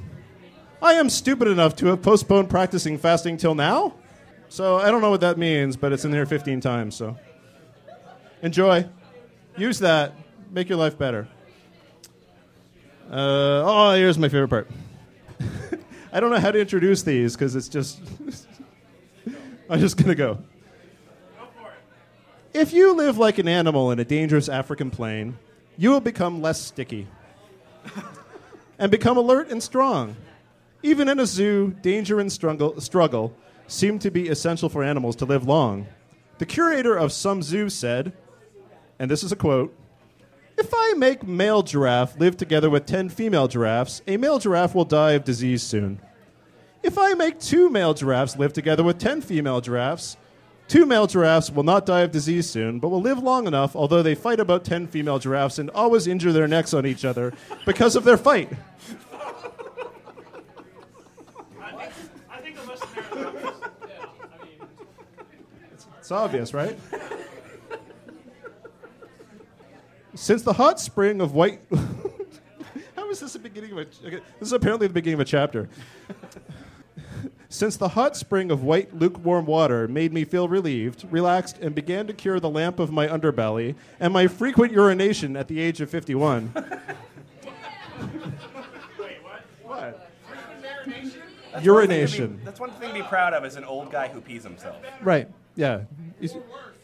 [0.81, 3.93] I am stupid enough to have postponed practicing fasting till now.
[4.51, 7.17] So I don't know what that means, but it's in there 15 times, so.
[8.41, 8.85] Enjoy.
[9.55, 10.13] Use that.
[10.51, 11.29] Make your life better.
[13.09, 14.69] Uh, oh, here's my favorite part.
[16.11, 18.01] I don't know how to introduce these because it's just.
[19.69, 20.39] I'm just going to go.
[22.53, 25.37] If you live like an animal in a dangerous African plain,
[25.77, 27.07] you will become less sticky
[28.77, 30.17] and become alert and strong.
[30.83, 33.33] Even in a zoo, danger and struggle, struggle
[33.71, 35.87] seem to be essential for animals to live long.
[36.39, 38.13] The curator of some zoo said,
[38.99, 39.75] and this is a quote
[40.57, 44.85] If I make male giraffe live together with 10 female giraffes, a male giraffe will
[44.85, 46.01] die of disease soon.
[46.83, 50.17] If I make two male giraffes live together with 10 female giraffes,
[50.67, 54.03] two male giraffes will not die of disease soon, but will live long enough, although
[54.03, 57.33] they fight about 10 female giraffes and always injure their necks on each other
[57.65, 58.51] because of their fight.
[62.29, 63.51] I think the listeners.
[66.01, 66.79] It's obvious, right?
[70.15, 71.61] Since the hot spring of white.
[72.95, 73.81] How is this the beginning of a.
[73.81, 75.69] Okay, this is apparently the beginning of a chapter.
[77.49, 82.07] Since the hot spring of white, lukewarm water made me feel relieved, relaxed, and began
[82.07, 85.89] to cure the lamp of my underbelly and my frequent urination at the age of
[85.91, 86.47] 51.
[89.63, 90.09] what?
[91.61, 91.63] Urination.
[91.63, 92.41] Urination.
[92.43, 94.77] That's one thing to be proud of as an old guy who pees himself.
[95.03, 95.27] Right.
[95.55, 95.81] Yeah.
[96.19, 96.35] He's-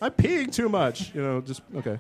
[0.02, 1.14] I'm peeing too much.
[1.16, 1.98] You know, just okay.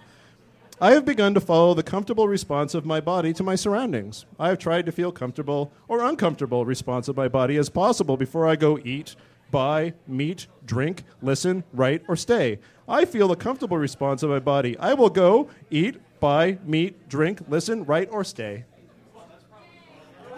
[0.80, 4.26] I have begun to follow the comfortable response of my body to my surroundings.
[4.40, 8.48] I have tried to feel comfortable or uncomfortable response of my body as possible before
[8.48, 9.16] I go eat,
[9.50, 12.60] buy, meet, drink, listen, write, or stay.
[12.88, 14.78] I feel a comfortable response of my body.
[14.78, 18.66] I will go, eat, buy, meet, drink, listen, write, or stay.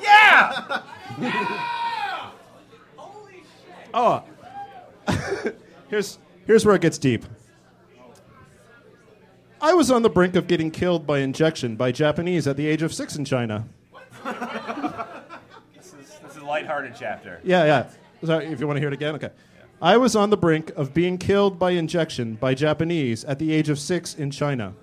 [0.01, 0.81] Yeah!
[2.95, 3.89] Holy shit!
[3.93, 4.23] Oh,
[5.89, 7.25] here's here's where it gets deep.
[9.61, 12.81] I was on the brink of getting killed by injection by Japanese at the age
[12.81, 13.67] of six in China.
[15.75, 17.41] This is, this is a lighthearted chapter.
[17.43, 17.89] Yeah, yeah.
[18.25, 19.31] Sorry, if you want to hear it again, okay.
[19.81, 23.67] I was on the brink of being killed by injection by Japanese at the age
[23.69, 24.73] of six in China.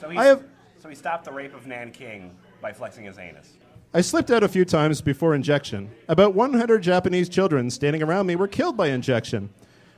[0.00, 0.44] So he, I have-
[0.80, 3.54] so he stopped the rape of Nanking by flexing his anus.
[3.94, 5.90] I slipped out a few times before injection.
[6.08, 9.50] About 100 Japanese children standing around me were killed by injection.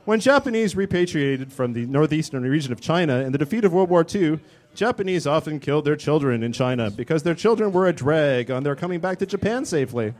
[0.05, 4.05] When Japanese repatriated from the northeastern region of China in the defeat of World War
[4.13, 4.39] II,
[4.73, 8.75] Japanese often killed their children in China because their children were a drag on their
[8.75, 10.13] coming back to Japan safely.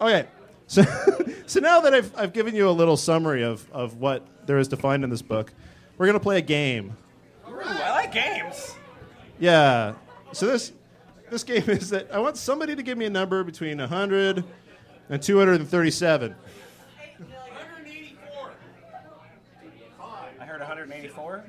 [0.00, 0.26] Okay,
[0.66, 0.82] so,
[1.46, 4.68] so now that I've, I've given you a little summary of, of what there is
[4.68, 5.52] to find in this book,
[5.96, 6.96] we're going to play a game.
[7.48, 8.74] Ooh, I like games.
[9.38, 9.94] Yeah.
[10.32, 10.72] So this
[11.30, 14.44] this game is that I want somebody to give me a number between 100
[15.08, 16.34] and 237.
[16.34, 18.50] 184.
[20.40, 21.44] I heard 184.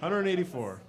[0.00, 0.80] 184.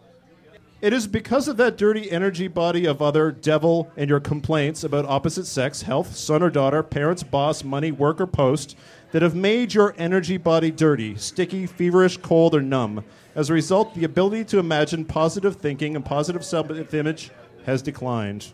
[0.84, 5.06] It is because of that dirty energy body of other devil and your complaints about
[5.06, 8.76] opposite sex, health, son or daughter, parents, boss, money, work, or post
[9.14, 13.06] that have made your energy body dirty, sticky, feverish, cold, or numb.
[13.34, 17.32] As a result, the ability to imagine positive thinking and positive self image
[17.66, 18.52] has declined.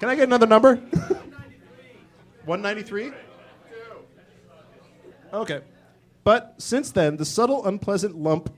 [0.00, 0.76] Can I get another number?
[2.44, 3.12] 193?
[5.32, 5.60] Okay.
[6.24, 8.52] But since then, the subtle, unpleasant lump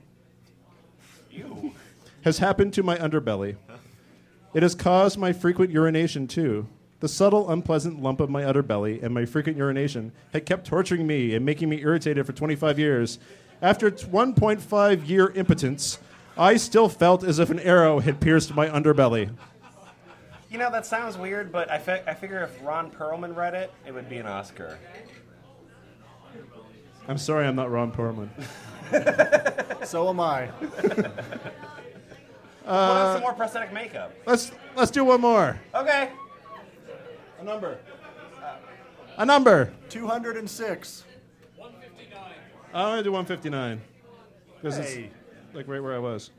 [2.23, 3.55] has happened to my underbelly.
[4.53, 6.67] It has caused my frequent urination, too.
[6.99, 11.33] The subtle, unpleasant lump of my underbelly and my frequent urination had kept torturing me
[11.33, 13.17] and making me irritated for 25 years.
[13.61, 15.97] After its 1.5 year impotence,
[16.37, 19.31] I still felt as if an arrow had pierced my underbelly.
[20.51, 23.71] You know, that sounds weird, but I, fi- I figure if Ron Perlman read it,
[23.87, 24.77] it would be an Oscar.
[27.07, 28.29] I'm sorry I'm not Ron Perlman.
[29.85, 30.45] So am I.
[30.71, 31.05] Put
[32.67, 34.13] on some uh, more prosthetic makeup.
[34.27, 35.59] Let's, let's do one more.
[35.73, 36.09] Okay.
[37.39, 37.79] A number.
[39.17, 39.73] A number.
[39.89, 41.03] Two hundred and six.
[41.57, 42.33] One fifty nine.
[42.73, 43.81] I'm going to do 159.
[44.61, 45.09] Because Hey.
[45.47, 46.29] it's like right where I was.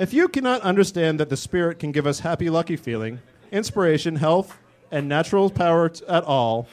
[0.00, 3.20] If you cannot understand that the spirit can give us happy, lucky feeling,
[3.52, 4.56] inspiration, health,
[4.90, 6.66] and natural power t- at all,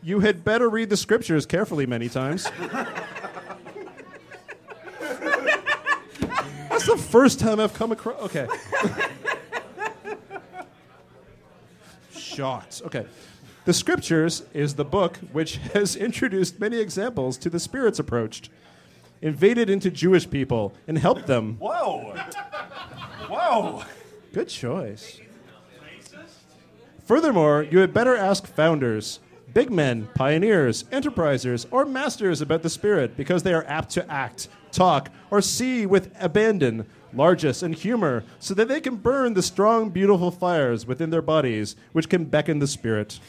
[0.00, 2.48] you had better read the scriptures carefully many times.
[6.70, 8.22] That's the first time I've come across.
[8.22, 8.46] Okay.
[12.12, 12.80] Shots.
[12.82, 13.06] Okay.
[13.64, 18.48] The scriptures is the book which has introduced many examples to the Spirit's approach,
[19.22, 21.56] invaded into Jewish people, and helped them.
[21.58, 22.14] Whoa.
[23.28, 23.84] Whoa.
[24.32, 25.20] Good choice.
[27.04, 29.20] Furthermore, you had better ask founders,
[29.54, 34.48] big men, pioneers, enterprisers, or masters about the Spirit because they are apt to act,
[34.72, 39.88] talk, or see with abandon, largesse, and humor so that they can burn the strong,
[39.88, 43.20] beautiful fires within their bodies which can beckon the Spirit.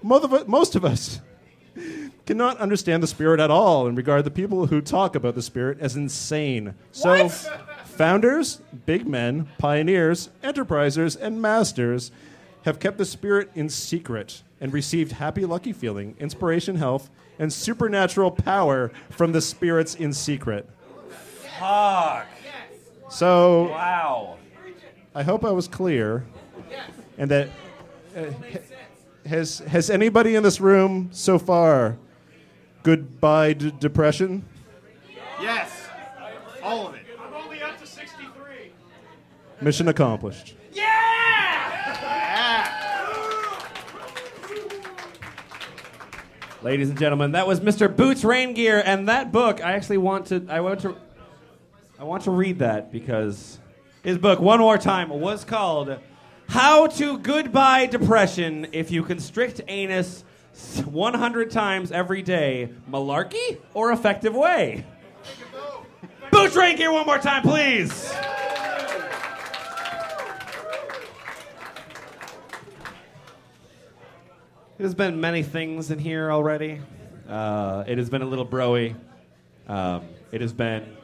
[0.00, 1.20] Most of, most of us
[2.26, 5.78] cannot understand the Spirit at all and regard the people who talk about the Spirit
[5.80, 6.74] as insane.
[6.92, 7.28] So,
[7.84, 12.10] founders, big men, pioneers, enterprisers, and masters
[12.64, 18.30] have kept the Spirit in secret and received happy, lucky feeling, inspiration, health, and supernatural
[18.30, 20.68] power from the spirits in secret.
[21.58, 22.26] Fuck.
[23.10, 24.38] So, Wow.
[25.14, 26.24] I hope I was clear,
[27.18, 27.50] and that
[28.16, 28.24] uh,
[29.26, 31.98] has has anybody in this room so far
[32.82, 34.44] goodbye d- depression?
[35.40, 35.88] Yes.
[36.62, 37.02] All of it.
[37.20, 38.72] I'm only up to 63.
[39.60, 40.54] Mission accomplished.
[40.72, 40.92] Yeah!
[46.62, 47.94] Ladies and gentlemen, that was Mr.
[47.94, 50.96] Boots Raingear, and that book I actually want to I want to
[51.98, 53.58] I want to read that because
[54.04, 55.98] his book one more time was called
[56.48, 60.22] How to Goodbye Depression If You Constrict Anus
[60.84, 64.84] 100 Times Every Day, Malarkey or Effective Way.
[66.30, 68.12] Boots Raingear one more time, please.
[74.78, 76.80] Has been many things in here already.
[77.28, 78.96] Uh, it has been a little broy.
[79.68, 80.96] Um, it has been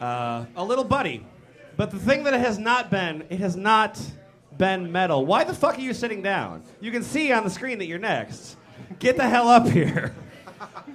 [0.00, 1.24] uh, a little buddy.
[1.76, 4.00] But the thing that it has not been, it has not
[4.58, 5.24] been metal.
[5.26, 6.62] Why the fuck are you sitting down?
[6.80, 8.56] You can see on the screen that you're next.
[8.98, 10.14] Get the hell up here.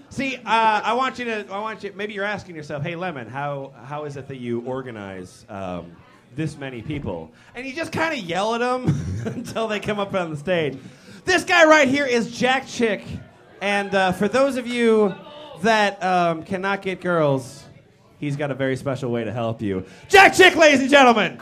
[0.10, 1.46] See, uh, I want you to.
[1.52, 1.94] I want you.
[1.96, 5.96] Maybe you're asking yourself, "Hey, Lemon, how how is it that you organize um,
[6.36, 8.88] this many people?" And you just kind of yell at them
[9.26, 10.78] until they come up on the stage.
[11.26, 13.04] This guy right here is Jack Chick,
[13.62, 15.14] and uh, for those of you
[15.62, 17.64] that um, cannot get girls,
[18.18, 19.86] he's got a very special way to help you.
[20.08, 21.40] Jack Chick, ladies and gentlemen.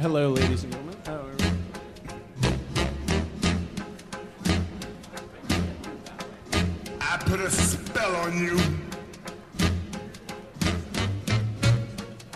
[0.00, 0.96] Hello, ladies and gentlemen.
[1.04, 1.44] How are we?
[7.00, 8.56] I put a spell on you.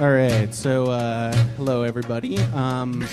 [0.01, 0.53] All right.
[0.53, 2.39] So, uh, hello, everybody.
[2.39, 3.07] Um,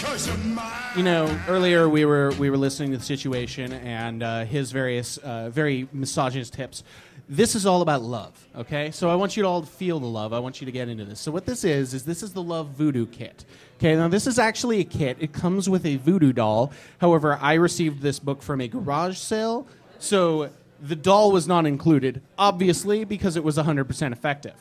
[0.98, 5.18] you know, earlier we were we were listening to the situation and uh, his various
[5.18, 6.84] uh, very misogynist tips.
[7.32, 8.90] This is all about love, okay?
[8.90, 10.34] So I want you to all feel the love.
[10.34, 11.20] I want you to get into this.
[11.20, 13.46] So what this is is this is the Love Voodoo Kit.
[13.80, 15.16] Okay, now this is actually a kit.
[15.22, 16.74] It comes with a voodoo doll.
[17.00, 19.66] However, I received this book from a garage sale,
[20.00, 20.50] so
[20.82, 24.54] the doll was not included, obviously, because it was 100% effective.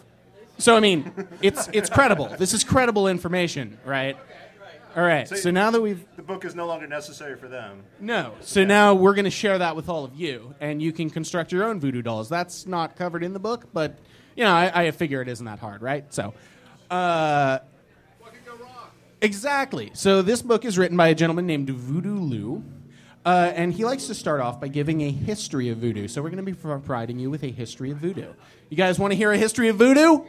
[0.58, 2.28] So I mean, it's it's credible.
[2.38, 4.16] This is credible information, right?
[4.96, 5.28] All right.
[5.28, 7.82] So now that we've The book is no longer necessary for them.
[8.00, 8.34] no.
[8.40, 11.50] So now we're going to share that with all of you, and you can construct
[11.50, 12.28] your own voodoo dolls.
[12.28, 13.98] That's not covered in the book, but
[14.36, 16.12] you know, I, I figure it isn't that hard, right?
[16.14, 16.34] So,
[16.90, 17.58] uh,
[19.20, 19.90] exactly.
[19.94, 22.64] So this book is written by a gentleman named Voodoo Lou.
[23.26, 26.08] Uh, and he likes to start off by giving a history of voodoo.
[26.08, 28.32] So we're going to be providing you with a history of voodoo.
[28.70, 30.24] You guys want to hear a history of voodoo?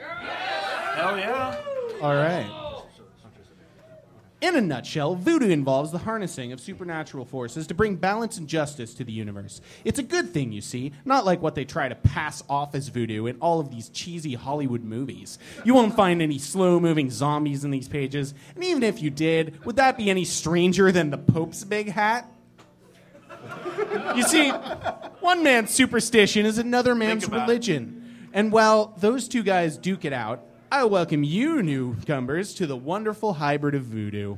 [0.95, 1.55] Hell yeah.
[2.01, 2.58] All right.
[4.41, 8.93] In a nutshell, voodoo involves the harnessing of supernatural forces to bring balance and justice
[8.93, 9.59] to the universe.
[9.83, 12.87] It's a good thing, you see, not like what they try to pass off as
[12.87, 15.39] voodoo in all of these cheesy Hollywood movies.
[15.65, 19.65] You won't find any slow moving zombies in these pages, and even if you did,
[19.65, 22.31] would that be any stranger than the Pope's big hat?
[24.15, 24.51] You see,
[25.19, 27.31] one man's superstition is another man's it.
[27.31, 28.29] religion.
[28.31, 33.33] And while those two guys duke it out, I welcome you newcomers to the wonderful
[33.33, 34.37] hybrid of voodoo.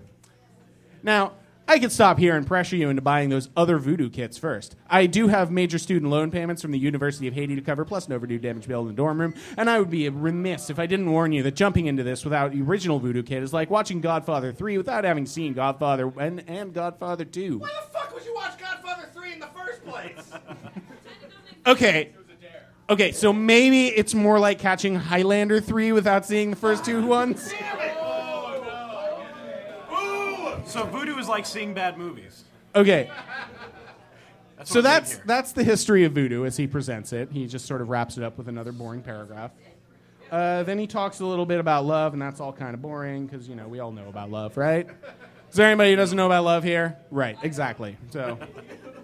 [1.03, 1.33] Now,
[1.67, 4.77] I could stop here and pressure you into buying those other voodoo kits first.
[4.89, 8.07] I do have major student loan payments from the University of Haiti to cover, plus
[8.07, 10.85] an overdue damage bill in the dorm room, and I would be remiss if I
[10.85, 13.99] didn't warn you that jumping into this without the original voodoo kit is like watching
[13.99, 17.59] Godfather 3 without having seen Godfather and, and Godfather 2.
[17.59, 20.31] Why the fuck would you watch Godfather 3 in the first place?
[21.65, 22.09] Okay.
[22.91, 27.53] Okay, so maybe it's more like catching Highlander 3 without seeing the first two ones.
[30.65, 32.43] So voodoo is like seeing bad movies.
[32.75, 33.09] Okay.
[34.57, 37.31] That's So that's that's the history of voodoo as he presents it.
[37.31, 39.51] He just sort of wraps it up with another boring paragraph.
[40.29, 43.25] Uh, then he talks a little bit about love, and that's all kind of boring
[43.25, 44.85] because you know we all know about love, right?
[45.49, 46.97] Is there anybody who doesn't know about love here?
[47.09, 47.95] Right, exactly.
[48.11, 48.37] So,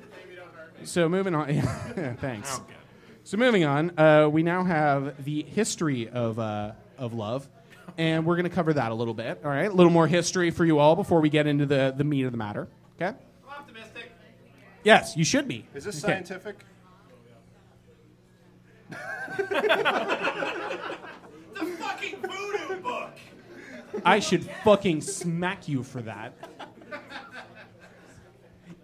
[0.83, 1.61] so moving on.
[2.21, 2.61] Thanks.
[3.27, 7.45] So moving on, uh, we now have the history of uh, of love,
[7.97, 9.41] and we're going to cover that a little bit.
[9.43, 12.05] All right, a little more history for you all before we get into the the
[12.05, 12.69] meat of the matter.
[12.95, 13.07] Okay.
[13.07, 14.13] I'm optimistic.
[14.85, 15.65] Yes, you should be.
[15.75, 16.13] Is this Okay.
[16.13, 16.55] scientific?
[18.87, 18.95] The
[21.79, 23.11] fucking voodoo book.
[24.05, 26.33] I should fucking smack you for that.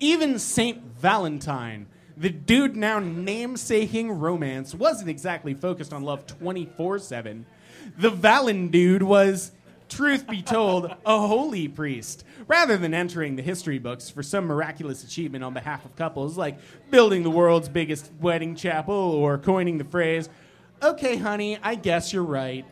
[0.01, 1.87] Even Saint Valentine,
[2.17, 7.45] the dude now namesaking romance, wasn't exactly focused on love 24 7.
[7.97, 9.51] The Valen dude was,
[9.89, 12.23] truth be told, a holy priest.
[12.47, 16.57] Rather than entering the history books for some miraculous achievement on behalf of couples, like
[16.89, 20.29] building the world's biggest wedding chapel or coining the phrase,
[20.81, 22.65] okay, honey, I guess you're right.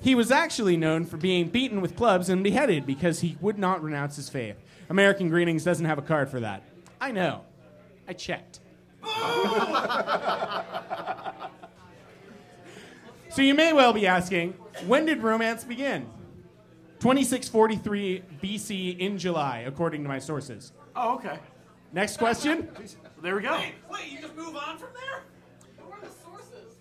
[0.00, 3.82] He was actually known for being beaten with clubs and beheaded because he would not
[3.82, 4.56] renounce his faith.
[4.90, 6.62] American Greetings doesn't have a card for that.
[7.00, 7.42] I know.
[8.06, 8.60] I checked.
[13.30, 14.52] so you may well be asking,
[14.86, 16.06] when did romance begin?
[17.00, 20.72] 2643 BC in July, according to my sources.
[20.96, 21.38] Oh, okay.
[21.92, 22.68] Next question.
[23.22, 23.60] There we go.
[23.90, 25.22] Wait, you just move on from there?
[25.86, 26.76] Where are the sources?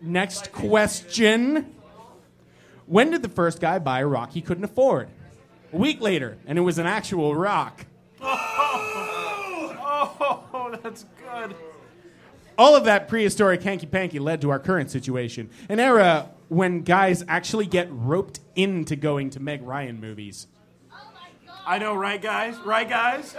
[0.00, 1.74] Next question.
[2.86, 5.08] When did the first guy buy a rock he couldn't afford?
[5.72, 7.84] A week later, and it was an actual rock.
[9.98, 10.44] Oh, oh!
[10.86, 11.56] That's good.
[12.56, 17.24] All of that prehistoric hanky panky led to our current situation an era when guys
[17.26, 20.46] actually get roped into going to Meg Ryan movies.
[21.66, 22.56] I know, right, guys?
[22.60, 23.34] Right, guys?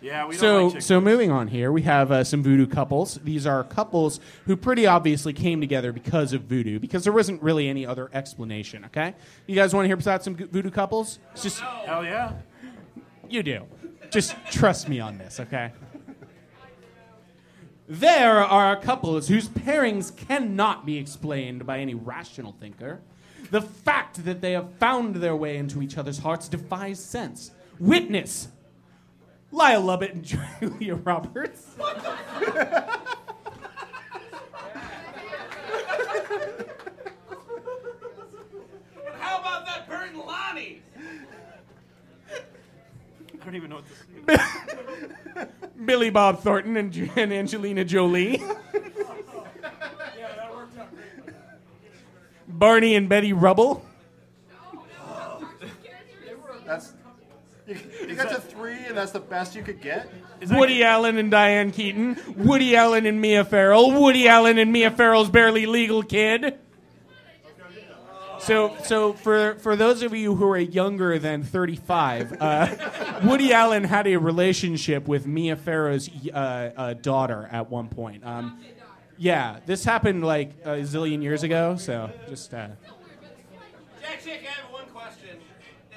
[0.00, 2.66] Yeah, we don't So, like chick so moving on here, we have uh, some voodoo
[2.66, 3.18] couples.
[3.22, 7.68] These are couples who pretty obviously came together because of voodoo, because there wasn't really
[7.68, 8.86] any other explanation.
[8.86, 9.14] Okay,
[9.46, 11.18] you guys want to hear about some voodoo couples?
[11.32, 12.32] It's just Hell yeah.
[13.28, 13.66] You do.
[14.10, 15.72] Just trust me on this, okay?
[17.88, 23.00] There are couples whose pairings cannot be explained by any rational thinker.
[23.50, 27.52] The fact that they have found their way into each other's hearts defies sense.
[27.78, 28.48] Witness
[29.52, 31.66] Lyle Lovett and Julia Roberts.
[31.78, 31.92] How
[39.40, 40.82] about that and Lonnie?
[43.46, 43.84] I don't even know what
[44.26, 44.40] this
[45.38, 45.46] is.
[45.86, 48.42] Billy Bob Thornton and, and Angelina Jolie.
[52.48, 53.86] Barney and Betty Rubble.
[56.64, 56.92] That's
[57.68, 57.78] you,
[58.08, 60.10] you got to three, and that's the best you could get.
[60.50, 65.30] Woody Allen and Diane Keaton, Woody Allen and Mia Farrow, Woody Allen and Mia Farrow's
[65.30, 66.58] barely legal kid.
[68.46, 73.82] So, so for for those of you who are younger than 35, uh, Woody Allen
[73.82, 76.36] had a relationship with Mia Farrow's uh,
[76.76, 78.24] uh, daughter at one point.
[78.24, 78.60] Um,
[79.18, 81.74] yeah, this happened like a zillion years ago.
[81.74, 82.68] So just uh,
[84.00, 85.38] Jack Chick, I have one question.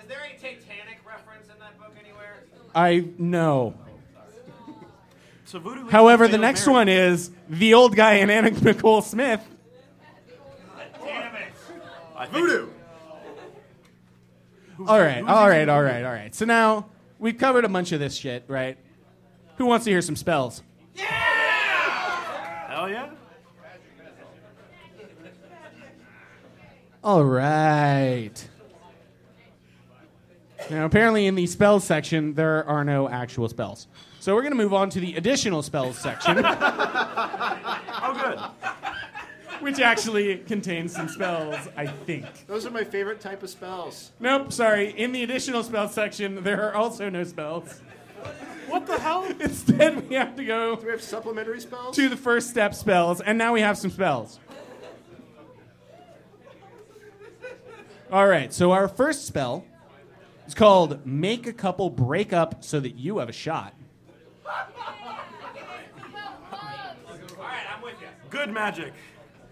[0.01, 2.45] Is there a Titanic reference in that book anywhere?
[2.73, 3.75] I know.
[5.45, 5.59] So
[5.91, 6.73] However, the next marriage.
[6.75, 9.41] one is the old guy in Anna Nicole Smith.
[12.25, 12.29] Damn it.
[12.29, 12.67] I think- Voodoo.
[14.87, 16.33] All right, all right, all right, all right.
[16.33, 16.85] So now
[17.19, 18.77] we've covered a bunch of this shit, right?
[19.57, 20.63] Who wants to hear some spells?
[20.95, 23.09] Hell yeah.
[27.03, 28.49] All right.
[30.69, 33.87] Now, apparently, in the spells section, there are no actual spells.
[34.19, 38.39] So we're going to move on to the additional spells section, Oh, good.
[39.61, 42.25] Which actually contains some spells, I think.
[42.47, 44.11] Those are my favorite type of spells.
[44.19, 44.91] Nope, sorry.
[44.91, 47.81] In the additional spells section, there are also no spells.
[48.67, 49.25] What the hell?
[49.39, 51.95] Instead, we have to go Do we have supplementary spells?
[51.95, 54.39] to the first step spells, and now we have some spells.
[58.11, 59.65] All right, so our first spell
[60.47, 63.73] is called Make a Couple Break Up So That You Have a Shot.
[67.37, 68.07] Alright, I'm with you.
[68.29, 68.93] Good magic.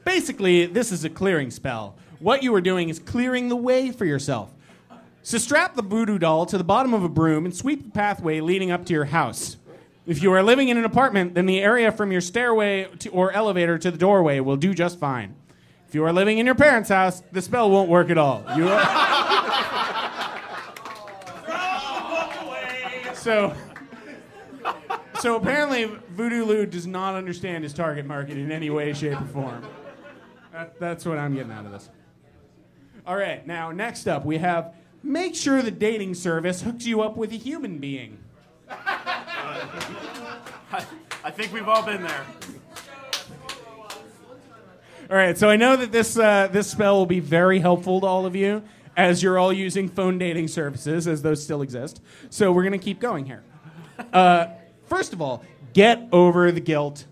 [0.08, 1.98] Basically, this is a clearing spell.
[2.20, 4.50] What you are doing is clearing the way for yourself.
[5.22, 8.40] So strap the voodoo doll to the bottom of a broom and sweep the pathway
[8.40, 9.58] leading up to your house.
[10.06, 13.34] If you are living in an apartment, then the area from your stairway to, or
[13.34, 15.36] elevator to the doorway will do just fine.
[15.90, 18.46] If you are living in your parents' house, the spell won't work at all.
[18.56, 18.68] You
[23.14, 23.54] so,
[25.20, 29.26] so apparently, Voodoo Lou does not understand his target market in any way, shape, or
[29.26, 29.66] form.
[30.58, 31.88] That, that's what I'm getting out of this.
[33.06, 37.16] All right, now next up we have make sure the dating service hooks you up
[37.16, 38.18] with a human being.
[38.68, 40.84] I
[41.30, 42.26] think we've all been there.
[45.12, 48.08] All right, so I know that this uh, this spell will be very helpful to
[48.08, 48.64] all of you
[48.96, 52.02] as you're all using phone dating services, as those still exist.
[52.32, 53.44] So we're gonna keep going here.
[54.12, 54.48] Uh,
[54.86, 55.44] first of all,
[55.74, 57.06] get over the guilt.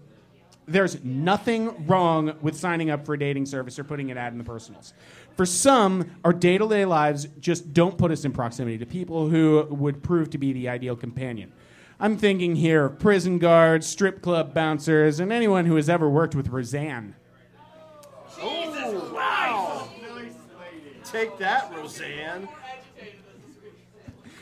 [0.68, 4.40] There's nothing wrong with signing up for a dating service or putting an ad in
[4.40, 4.94] the personals.
[5.36, 9.30] For some, our day to day lives just don't put us in proximity to people
[9.30, 11.52] who would prove to be the ideal companion.
[12.00, 16.36] I'm thinking here of prison guards, strip club bouncers, and anyone who has ever worked
[16.36, 17.16] with Roseanne.
[18.42, 19.88] Oh, wow.
[21.04, 22.50] Take that, Roseanne.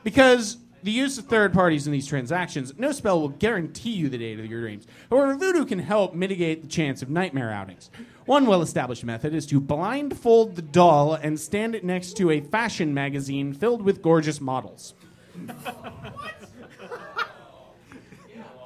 [0.04, 4.18] Because the use of third parties in these transactions, no spell will guarantee you the
[4.18, 4.86] date of your dreams.
[5.10, 7.90] However, voodoo can help mitigate the chance of nightmare outings.
[8.26, 12.40] One well established method is to blindfold the doll and stand it next to a
[12.40, 14.94] fashion magazine filled with gorgeous models.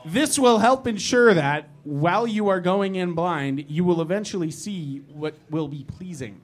[0.07, 4.99] This will help ensure that while you are going in blind, you will eventually see
[5.13, 6.43] what will be pleasing.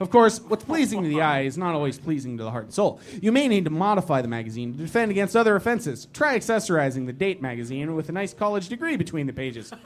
[0.00, 2.74] Of course, what's pleasing to the eye is not always pleasing to the heart and
[2.74, 3.00] soul.
[3.20, 6.06] You may need to modify the magazine to defend against other offenses.
[6.12, 9.72] Try accessorizing the date magazine with a nice college degree between the pages.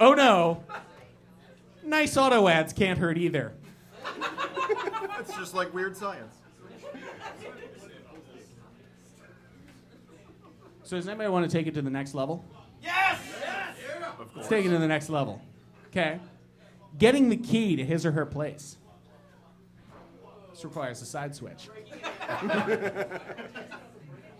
[0.00, 0.62] oh no.
[1.82, 3.54] Nice auto ads can't hurt either.
[5.18, 6.34] It's just like weird science.
[10.82, 12.44] So does anybody want to take it to the next level?
[12.82, 13.18] Yes!
[13.40, 13.76] yes!
[14.36, 15.40] Let's take it to the next level.
[15.92, 16.18] Okay.
[16.98, 18.78] Getting the key to his or her place.
[20.50, 21.68] This requires a side switch.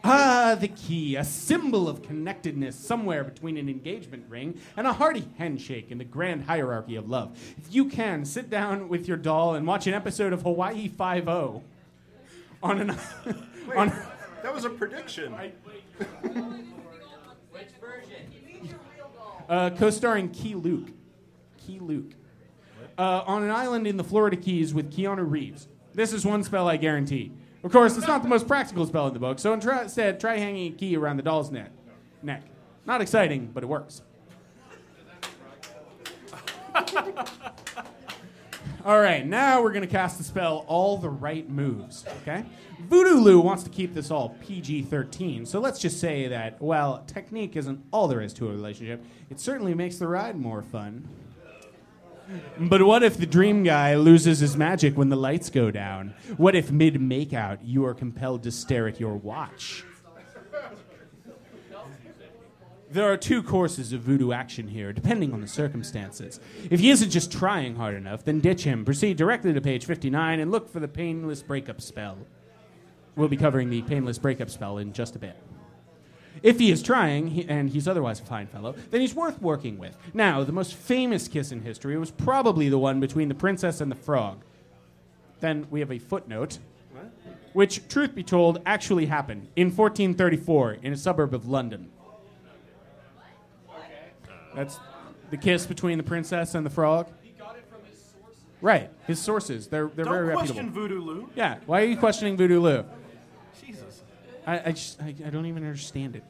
[0.04, 5.28] ah, the key, a symbol of connectedness somewhere between an engagement ring and a hearty
[5.36, 7.38] handshake in the grand hierarchy of love.
[7.58, 11.28] If you can, sit down with your doll and watch an episode of Hawaii Five
[11.28, 11.62] O.
[12.62, 12.90] On an
[13.76, 13.88] on
[14.42, 15.34] That was a prediction.
[17.50, 17.68] Which
[19.48, 20.88] uh, co-starring Keye Luke.
[21.72, 22.14] Keye Luke.
[22.98, 25.68] Uh, on an island in the Florida Keys with Keanu Reeves.
[25.94, 27.32] This is one spell I guarantee.
[27.64, 30.72] Of course, it's not the most practical spell in the book, so instead, try hanging
[30.72, 31.70] a key around the doll's neck.
[32.22, 32.42] neck.
[32.84, 34.02] Not exciting, but it works.
[38.84, 42.44] All right, now we're going to cast the spell All the Right Moves, okay?
[42.80, 47.04] Voodoo Lou wants to keep this all PG 13, so let's just say that while
[47.06, 51.06] technique isn't all there is to a relationship, it certainly makes the ride more fun.
[52.58, 56.14] But what if the dream guy loses his magic when the lights go down?
[56.36, 59.84] What if mid makeout you are compelled to stare at your watch?
[62.90, 66.40] There are two courses of voodoo action here, depending on the circumstances.
[66.70, 68.84] If he isn't just trying hard enough, then ditch him.
[68.84, 72.18] Proceed directly to page 59 and look for the painless breakup spell.
[73.16, 75.36] We'll be covering the painless breakup spell in just a bit.
[76.42, 79.78] If he is trying, he, and he's otherwise a fine fellow, then he's worth working
[79.78, 79.96] with.
[80.12, 83.90] Now, the most famous kiss in history was probably the one between the princess and
[83.90, 84.42] the frog.
[85.40, 86.58] Then we have a footnote,
[87.52, 91.90] which, truth be told, actually happened in 1434 in a suburb of London.
[94.54, 94.78] That's
[95.30, 97.08] the kiss between the princess and the frog.
[98.60, 99.66] Right, his sources.
[99.66, 100.88] They're, they're Don't very question reputable.
[100.88, 101.30] Voodoo Lou.
[101.34, 102.84] Yeah, why are you questioning Voodoo Lou?
[104.44, 104.64] Jesus.
[104.64, 106.24] I, I just I, I don't even understand it.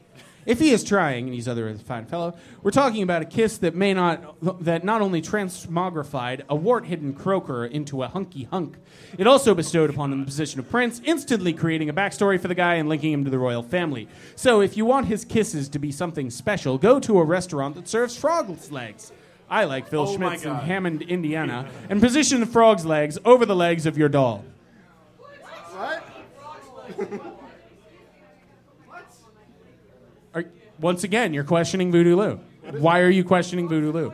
[0.45, 3.57] If he is trying, and he's other a fine fellow, we're talking about a kiss
[3.59, 8.75] that may not that not only transmogrified a wart-hidden croaker into a hunky hunk,
[9.17, 12.55] it also bestowed upon him the position of prince, instantly creating a backstory for the
[12.55, 14.07] guy and linking him to the royal family.
[14.35, 17.87] So, if you want his kisses to be something special, go to a restaurant that
[17.87, 19.13] serves frog's legs.
[19.49, 23.55] I like Phil Oh Schmitz in Hammond, Indiana, and position the frog's legs over the
[23.55, 24.43] legs of your doll.
[25.17, 26.03] What?
[26.99, 27.21] Are,
[30.79, 32.39] once again, you're questioning Voodoo Lou.
[32.79, 34.13] Why are you questioning Voodoo Lou?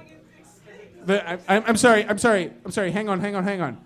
[1.06, 2.06] The, I, I'm, sorry.
[2.06, 2.52] I'm sorry.
[2.66, 2.92] I'm sorry.
[2.92, 3.20] Hang on.
[3.20, 3.44] Hang on.
[3.44, 3.78] Hang on.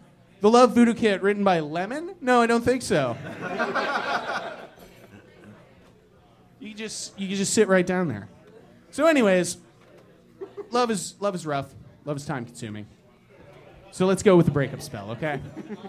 [0.42, 2.16] The Love Voodoo Kit written by Lemon?
[2.20, 3.16] No, I don't think so.
[6.60, 8.28] you just you just sit right down there.
[8.92, 9.58] So, anyways,
[10.72, 11.74] love is love is rough.
[12.06, 12.88] Love is time consuming.
[13.92, 15.40] So let's go with the breakup spell, okay?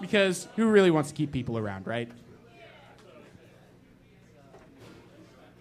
[0.01, 2.11] because who really wants to keep people around, right?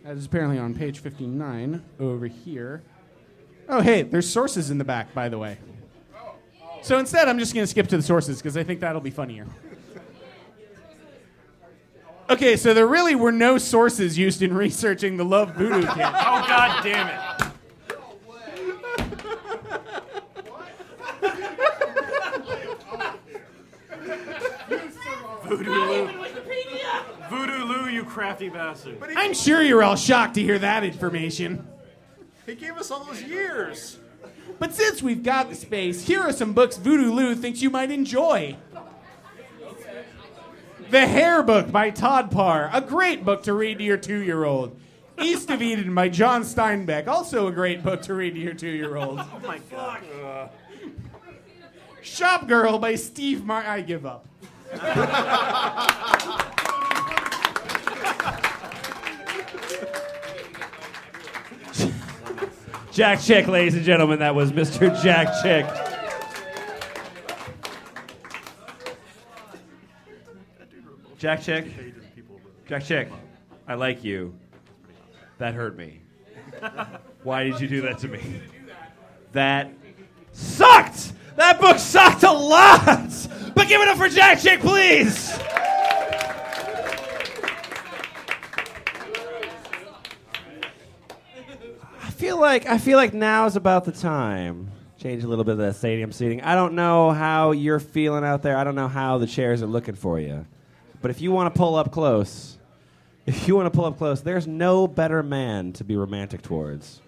[0.03, 2.81] That is apparently on page 59 over here.
[3.69, 5.57] Oh, hey, there's sources in the back, by the way.
[6.81, 9.11] So instead, I'm just going to skip to the sources because I think that'll be
[9.11, 9.47] funnier.
[12.29, 15.97] Okay, so there really were no sources used in researching the Love Voodoo Kit.
[15.97, 17.19] Oh god damn it!
[25.43, 26.22] Voodoo Lou.
[27.33, 28.99] Voodoo Lou, you crafty bastard.
[29.15, 31.67] I'm sure you're all shocked to hear that information.
[32.45, 33.97] He gave us all those years.
[34.59, 37.89] But since we've got the space, here are some books Voodoo Lou thinks you might
[37.89, 38.55] enjoy.
[40.91, 44.43] The Hair Book by Todd Parr, a great book to read to your two year
[44.43, 44.77] old.
[45.19, 48.69] East of Eden by John Steinbeck, also a great book to read to your two
[48.69, 49.19] year old.
[49.19, 50.49] Oh my god.
[52.03, 53.63] Shop Girl by Steve Mar.
[53.65, 54.27] I give up.
[62.91, 65.01] Jack Chick, ladies and gentlemen, that was Mr.
[65.01, 65.65] Jack Chick.
[71.17, 71.65] Jack Chick,
[72.67, 73.09] Jack Chick,
[73.67, 74.35] I like you.
[75.39, 76.01] That hurt me.
[77.23, 78.41] Why did you do that to me?
[79.31, 79.71] That
[80.31, 81.13] sucked!
[81.35, 83.09] That book sucked a lot!
[83.55, 85.31] But give it up for Jack Chick, please!
[92.23, 94.71] Feel like I feel like now is about the time.
[94.97, 96.39] Change a little bit of that stadium seating.
[96.39, 98.55] I don't know how you're feeling out there.
[98.55, 100.45] I don't know how the chairs are looking for you.
[101.01, 102.57] But if you want to pull up close,
[103.25, 107.01] if you want to pull up close, there's no better man to be romantic towards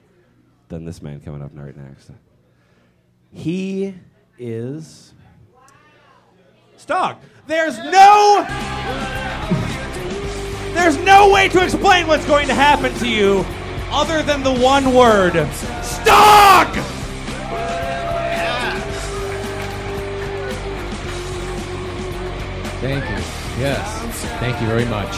[0.68, 2.12] than this man coming up right next.
[3.32, 3.96] He
[4.38, 5.14] is
[6.78, 7.16] Stog.
[7.48, 8.46] There's no
[10.74, 13.46] There's no way to explain what's going to happen to you
[13.92, 15.34] other than the one word.
[15.84, 16.74] Stog!
[22.82, 23.18] Thank you.
[23.60, 24.02] Yes.
[24.40, 25.16] Thank you very much.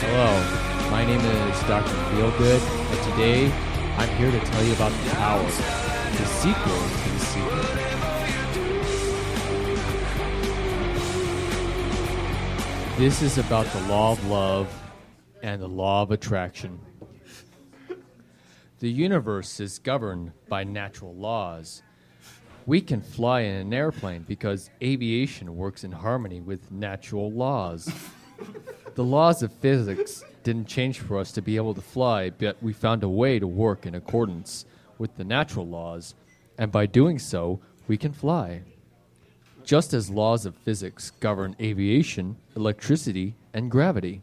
[0.00, 0.60] Hello.
[0.90, 1.94] My name is Dr.
[2.10, 2.60] Feelgood,
[2.90, 3.52] and today
[3.96, 7.92] I'm here to tell you about the power, the sequel to the sequel.
[12.98, 14.68] This is about the law of love
[15.42, 16.78] and the law of attraction.
[18.78, 21.82] The universe is governed by natural laws.
[22.66, 27.92] We can fly in an airplane because aviation works in harmony with natural laws.
[28.94, 32.72] the laws of physics didn't change for us to be able to fly, but we
[32.72, 34.64] found a way to work in accordance
[34.98, 36.14] with the natural laws,
[36.58, 38.62] and by doing so, we can fly.
[39.64, 44.22] Just as laws of physics govern aviation, electricity, and gravity,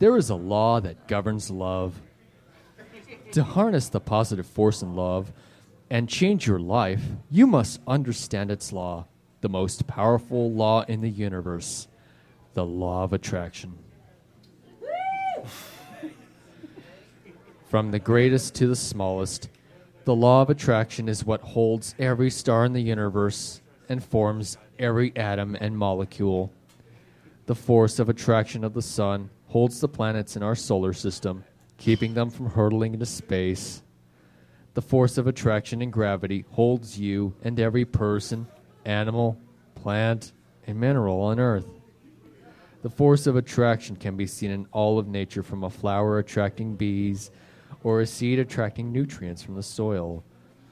[0.00, 2.00] there is a law that governs love.
[3.32, 5.30] To harness the positive force in love
[5.90, 9.06] and change your life, you must understand its law,
[9.42, 11.86] the most powerful law in the universe,
[12.54, 13.78] the law of attraction.
[17.66, 19.50] From the greatest to the smallest,
[20.06, 25.14] the law of attraction is what holds every star in the universe and forms every
[25.14, 26.50] atom and molecule.
[27.44, 31.44] The force of attraction of the sun holds the planets in our solar system,
[31.76, 33.82] keeping them from hurtling into space.
[34.74, 38.46] The force of attraction and gravity holds you and every person,
[38.84, 39.36] animal,
[39.74, 40.32] plant,
[40.68, 41.66] and mineral on Earth.
[42.82, 46.76] The force of attraction can be seen in all of nature from a flower attracting
[46.76, 47.32] bees
[47.82, 50.22] or a seed attracting nutrients from the soil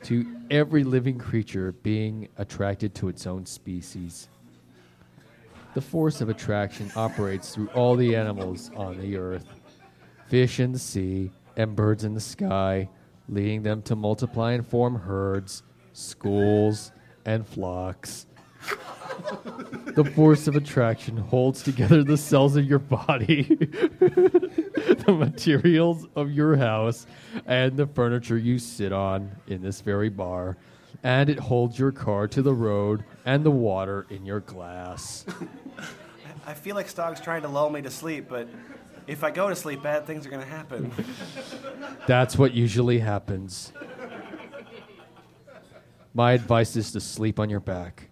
[0.04, 4.28] to every living creature being attracted to its own species.
[5.78, 9.46] The force of attraction operates through all the animals on the earth
[10.26, 12.88] fish in the sea and birds in the sky,
[13.28, 15.62] leading them to multiply and form herds,
[15.92, 16.90] schools,
[17.24, 18.26] and flocks.
[19.94, 23.42] the force of attraction holds together the cells of your body.
[23.44, 27.06] the materials of your house
[27.46, 30.56] and the furniture you sit on in this very bar.
[31.04, 35.24] And it holds your car to the road and the water in your glass.
[36.48, 38.48] I feel like Stog's trying to lull me to sleep, but
[39.06, 40.90] if I go to sleep, bad things are going to happen.
[42.06, 43.70] That's what usually happens.
[46.14, 48.08] My advice is to sleep on your back.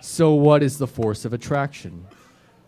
[0.00, 2.06] so, what is the force of attraction?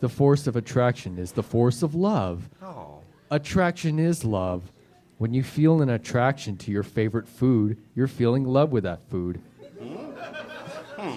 [0.00, 2.50] The force of attraction is the force of love.
[2.62, 3.00] Oh.
[3.30, 4.70] Attraction is love.
[5.16, 9.40] When you feel an attraction to your favorite food, you're feeling love with that food.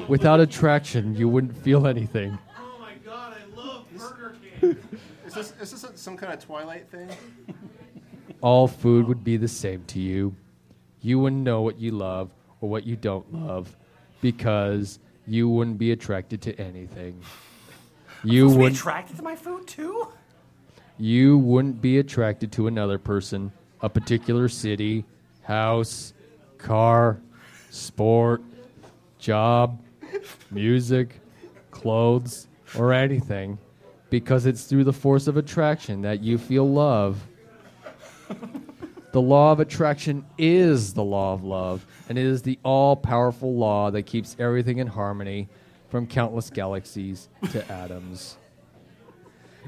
[0.07, 2.37] Without attraction, you wouldn't feel anything.
[2.59, 4.77] Oh my god, I love Burger King.
[5.25, 7.09] Is this, is this some kind of Twilight thing?
[8.41, 10.33] all food would be the same to you.
[11.01, 12.31] You wouldn't know what you love
[12.61, 13.75] or what you don't love
[14.21, 17.21] because you wouldn't be attracted to anything.
[18.23, 20.07] You Supposed to be wouldn't attracted to my food too?
[20.97, 25.05] you wouldn't be attracted to another person, a particular city,
[25.43, 26.13] house,
[26.57, 27.19] car,
[27.69, 28.41] sport,
[29.27, 29.77] job,
[30.51, 31.19] music,
[31.69, 32.47] clothes,
[32.77, 33.57] or anything
[34.09, 37.27] because it's through the force of attraction that you feel love.
[39.11, 43.53] the law of attraction is the law of love, and it is the all powerful
[43.53, 45.49] law that keeps everything in harmony
[45.89, 48.37] from countless galaxies to atoms.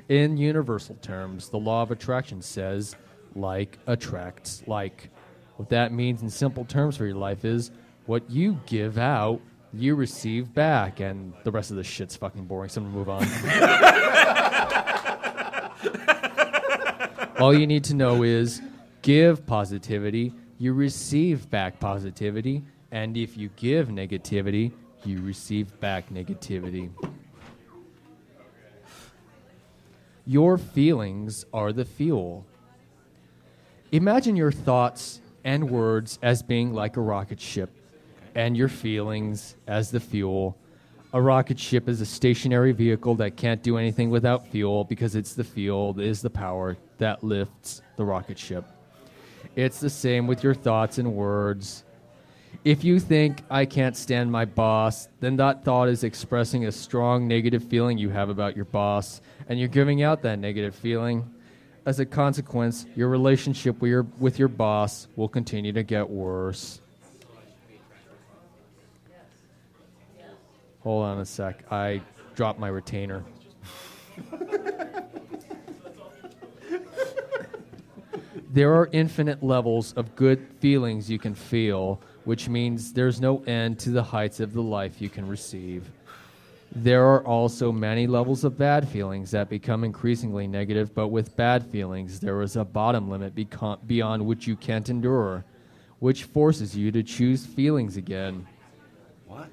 [0.08, 2.96] In universal terms, the law of attraction says
[3.36, 5.10] like attracts like.
[5.58, 7.72] What that means in simple terms for your life is
[8.06, 9.42] what you give out,
[9.74, 11.00] you receive back.
[11.00, 12.70] And the rest of this shit's fucking boring.
[12.70, 13.24] Someone move on.
[17.40, 18.62] All you need to know is
[19.02, 22.64] give positivity, you receive back positivity.
[22.92, 24.74] And if you give negativity,
[25.06, 26.90] you receive back negativity.
[30.26, 32.46] Your feelings are the fuel.
[33.92, 37.70] Imagine your thoughts and words as being like a rocket ship,
[38.36, 40.58] and your feelings as the fuel.
[41.14, 45.34] A rocket ship is a stationary vehicle that can't do anything without fuel because it's
[45.34, 48.64] the fuel that is the power that lifts the rocket ship.
[49.56, 51.84] It's the same with your thoughts and words.
[52.64, 57.28] If you think I can't stand my boss, then that thought is expressing a strong
[57.28, 61.30] negative feeling you have about your boss, and you're giving out that negative feeling.
[61.86, 66.82] As a consequence, your relationship with your, with your boss will continue to get worse.
[70.82, 71.64] Hold on a sec.
[71.72, 72.02] I
[72.36, 73.24] dropped my retainer.
[78.52, 83.78] there are infinite levels of good feelings you can feel, which means there's no end
[83.80, 85.92] to the heights of the life you can receive.
[86.72, 91.66] There are also many levels of bad feelings that become increasingly negative, but with bad
[91.66, 95.44] feelings, there is a bottom limit beco- beyond which you can't endure,
[95.98, 98.48] which forces you to choose feelings again.
[99.26, 99.50] What?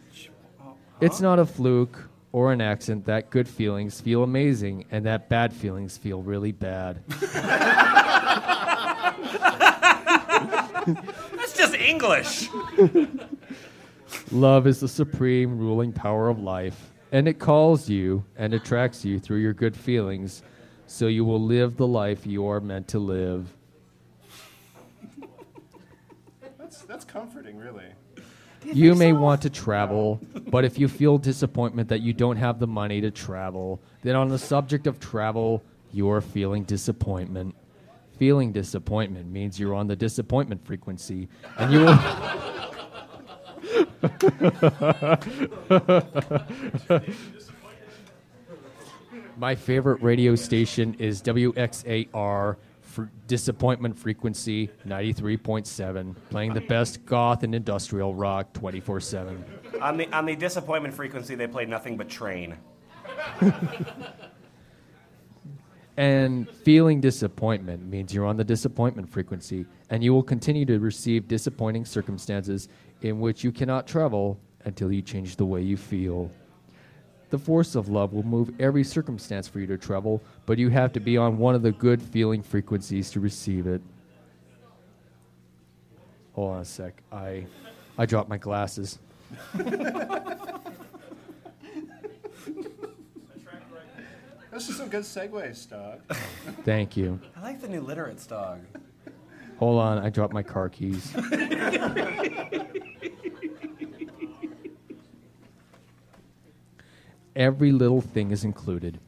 [1.01, 5.53] It's not a fluke or an accident that good feelings feel amazing and that bad
[5.53, 7.03] feelings feel really bad.
[11.36, 12.49] That's just English.
[14.30, 19.18] Love is the supreme ruling power of life, and it calls you and attracts you
[19.18, 20.42] through your good feelings,
[20.86, 23.55] so you will live the life you are meant to live.
[26.59, 27.86] That's, that's comforting, really.
[28.72, 32.66] You may want to travel, but if you feel disappointment that you don't have the
[32.66, 35.62] money to travel, then on the subject of travel,
[35.92, 37.54] you are feeling disappointment.
[38.18, 41.98] Feeling disappointment means you're on the disappointment frequency, and you will.
[49.36, 52.56] My favorite radio station is WXAR
[52.97, 59.44] for disappointment frequency 93.7, playing the best goth and industrial rock 24 7.
[59.82, 62.57] On the on the disappointment frequency, they played nothing but train.
[65.99, 71.26] And feeling disappointment means you're on the disappointment frequency, and you will continue to receive
[71.26, 72.68] disappointing circumstances
[73.01, 76.30] in which you cannot travel until you change the way you feel.
[77.30, 80.92] The force of love will move every circumstance for you to travel, but you have
[80.92, 83.82] to be on one of the good feeling frequencies to receive it.
[86.34, 87.02] Hold on a sec.
[87.10, 87.46] I,
[87.98, 88.98] I dropped my glasses.
[94.56, 96.00] This is some good segues, dog.
[96.64, 97.20] Thank you.
[97.36, 98.60] I like the new literates dog.
[99.58, 101.12] Hold on, I dropped my car keys.
[107.37, 108.99] Every little thing is included.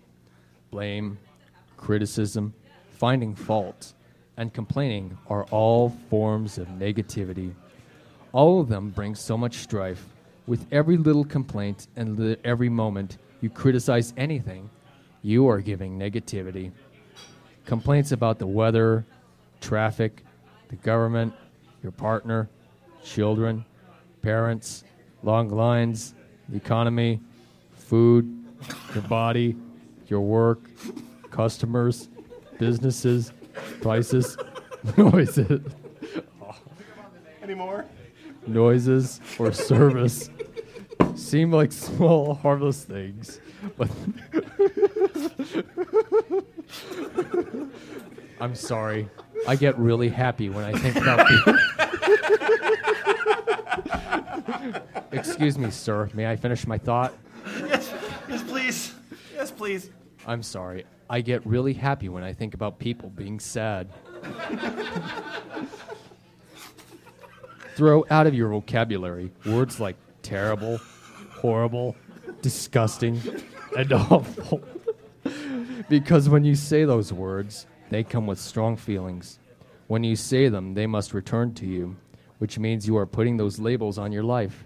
[0.71, 1.17] blame,
[1.79, 2.53] criticism,
[2.99, 3.95] finding fault,
[4.37, 7.55] and complaining are all forms of negativity.
[8.33, 10.05] All of them bring so much strife.
[10.47, 14.69] With every little complaint and li- every moment you criticize anything,
[15.23, 16.71] you are giving negativity.
[17.65, 19.07] Complaints about the weather,
[19.63, 20.23] traffic,
[20.69, 21.33] the government,
[21.83, 22.51] your partner,
[23.03, 23.65] children,
[24.21, 24.85] parents,
[25.23, 26.15] long lines,
[26.51, 27.21] the economy,
[27.89, 28.45] food,
[28.95, 29.57] your body,
[30.09, 30.61] your work,
[31.31, 32.09] customers,
[32.59, 33.33] businesses,
[33.81, 34.37] prices,
[34.99, 35.63] noises,
[37.43, 37.87] Any more?
[38.47, 40.29] noises, or service
[41.15, 43.41] seem like small, harmless things,
[43.79, 43.89] but
[48.41, 49.09] I'm sorry.
[49.47, 51.55] I get really happy when I think about people.
[55.13, 56.11] Excuse me, sir.
[56.15, 57.13] May I finish my thought?
[57.61, 57.93] Yes,
[58.29, 58.95] yes, please.
[59.35, 59.91] Yes, please.
[60.27, 60.85] I'm sorry.
[61.11, 63.89] I get really happy when I think about people being sad.
[67.75, 70.79] Throw out of your vocabulary words like terrible,
[71.31, 71.97] horrible,
[72.43, 73.21] disgusting,
[73.77, 74.63] and awful.
[75.89, 79.39] because when you say those words, they come with strong feelings.
[79.87, 81.97] When you say them, they must return to you,
[82.39, 84.65] which means you are putting those labels on your life.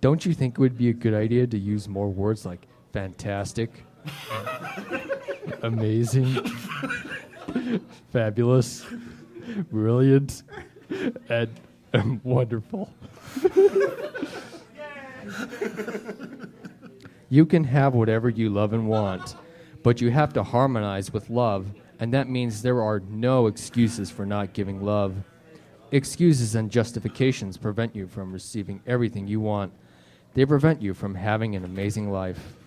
[0.00, 3.84] Don't you think it would be a good idea to use more words like fantastic,
[5.62, 6.34] amazing,
[8.12, 8.86] fabulous,
[9.70, 10.42] brilliant,
[11.28, 11.50] and
[11.94, 12.92] um, wonderful?
[17.30, 19.36] you can have whatever you love and want,
[19.82, 21.66] but you have to harmonize with love,
[22.00, 25.14] and that means there are no excuses for not giving love.
[25.90, 29.72] Excuses and justifications prevent you from receiving everything you want.
[30.34, 32.57] They prevent you from having an amazing life.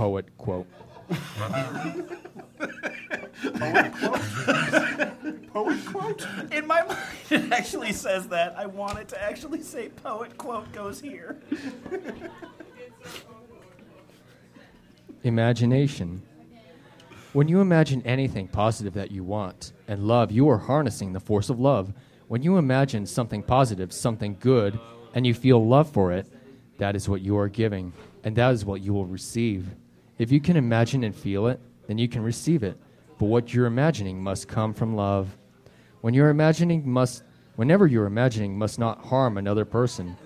[0.00, 0.66] Poet quote.
[5.52, 6.26] Poet quote?
[6.50, 6.98] In my mind,
[7.30, 8.54] it actually says that.
[8.56, 11.38] I want it to actually say poet quote goes here.
[15.22, 16.22] Imagination.
[17.34, 21.50] When you imagine anything positive that you want and love, you are harnessing the force
[21.50, 21.92] of love.
[22.26, 24.80] When you imagine something positive, something good,
[25.12, 26.26] and you feel love for it,
[26.78, 27.92] that is what you are giving,
[28.24, 29.68] and that is what you will receive.
[30.20, 32.76] If you can imagine and feel it, then you can receive it.
[33.18, 35.34] But what you're imagining must come from love.
[36.02, 37.22] When you're imagining must
[37.56, 40.18] whenever you're imagining must not harm another person.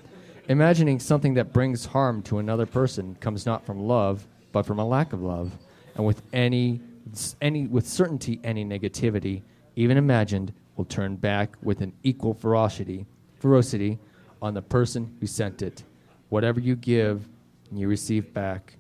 [0.49, 4.85] Imagining something that brings harm to another person comes not from love, but from a
[4.85, 5.57] lack of love.
[5.95, 6.81] And with any
[7.41, 9.43] any with certainty any negativity,
[9.77, 13.07] even imagined, will turn back with an equal ferocity
[13.39, 14.01] ferocity
[14.43, 15.85] on the person who sent it.
[16.31, 17.29] Whatever you give,
[17.71, 18.75] you receive back.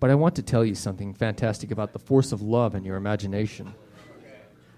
[0.00, 2.96] But I want to tell you something fantastic about the force of love in your
[2.96, 3.74] imagination.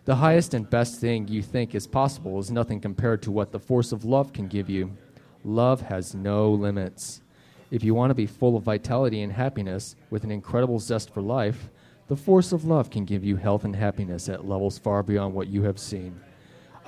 [0.05, 3.61] The highest and best thing you think is possible is nothing compared to what the
[3.61, 4.97] force of love can give you.
[5.45, 7.23] Love has no limits.
[7.71, 11.23] If you want to be full of vitality and happiness with an incredible zest for
[11.23, 11.71] life,
[12.09, 15.47] the force of love can give you health and happiness at levels far beyond what
[15.47, 16.21] you have seen.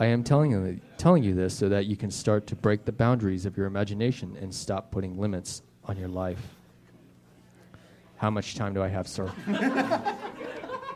[0.00, 2.90] I am telling you, telling you this so that you can start to break the
[2.90, 6.53] boundaries of your imagination and stop putting limits on your life.
[8.16, 9.26] How much time do I have, sir?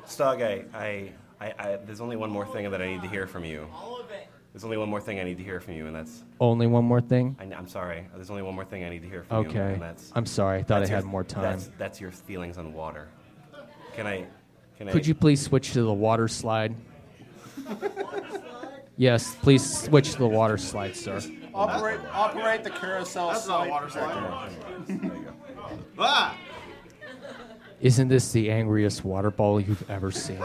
[0.07, 3.27] Stog, I, I, I, I, there's only one more thing that I need to hear
[3.27, 3.69] from you.
[3.75, 4.29] All of it.
[4.53, 6.25] There's only one more thing I need to hear from you, and that's.
[6.41, 7.37] Only one more thing?
[7.39, 8.07] I, am sorry.
[8.15, 9.51] There's only one more thing I need to hear from you.
[9.51, 9.75] Okay.
[9.75, 10.11] And that's.
[10.15, 10.61] I'm sorry.
[10.61, 11.43] I thought I that's had your- more time.
[11.43, 13.09] That's, that's your feelings on water.
[13.95, 14.25] Can I?
[14.77, 14.93] Can I?
[14.93, 16.75] Could you please switch to the water slide?
[18.97, 21.21] yes, please switch to the water slide, sir.
[21.55, 23.29] Operate, operate the carousel.
[23.29, 25.35] That's not a slide- water slide.
[25.99, 26.37] Ah!
[27.81, 30.41] Isn't this the angriest water ball you've ever seen?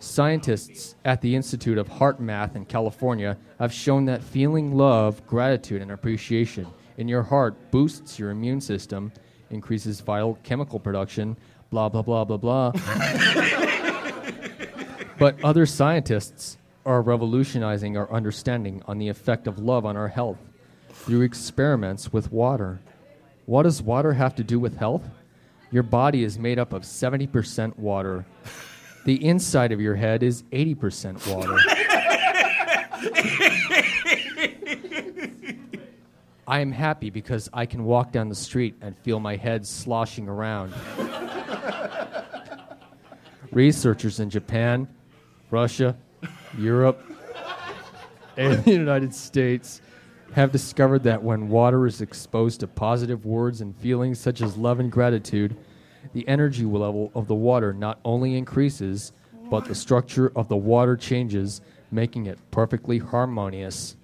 [0.00, 5.92] Scientists at the Institute of HeartMath in California have shown that feeling love, gratitude, and
[5.92, 6.66] appreciation
[6.98, 9.12] in your heart boosts your immune system,
[9.50, 11.36] increases vital chemical production,
[11.70, 12.72] blah, blah, blah, blah, blah.
[15.18, 20.38] but other scientists are revolutionizing our understanding on the effect of love on our health
[21.00, 22.80] through experiments with water.
[23.46, 25.02] What does water have to do with health?
[25.72, 28.24] Your body is made up of 70% water.
[29.04, 31.56] The inside of your head is 80% water.
[36.46, 40.28] I am happy because I can walk down the street and feel my head sloshing
[40.28, 40.74] around.
[43.52, 44.88] Researchers in Japan,
[45.50, 45.96] Russia,
[46.58, 47.00] Europe,
[48.36, 49.80] and the United States
[50.34, 54.78] have discovered that when water is exposed to positive words and feelings such as love
[54.80, 55.56] and gratitude,
[56.12, 59.12] the energy level of the water not only increases,
[59.50, 61.60] but the structure of the water changes,
[61.90, 63.96] making it perfectly harmonious.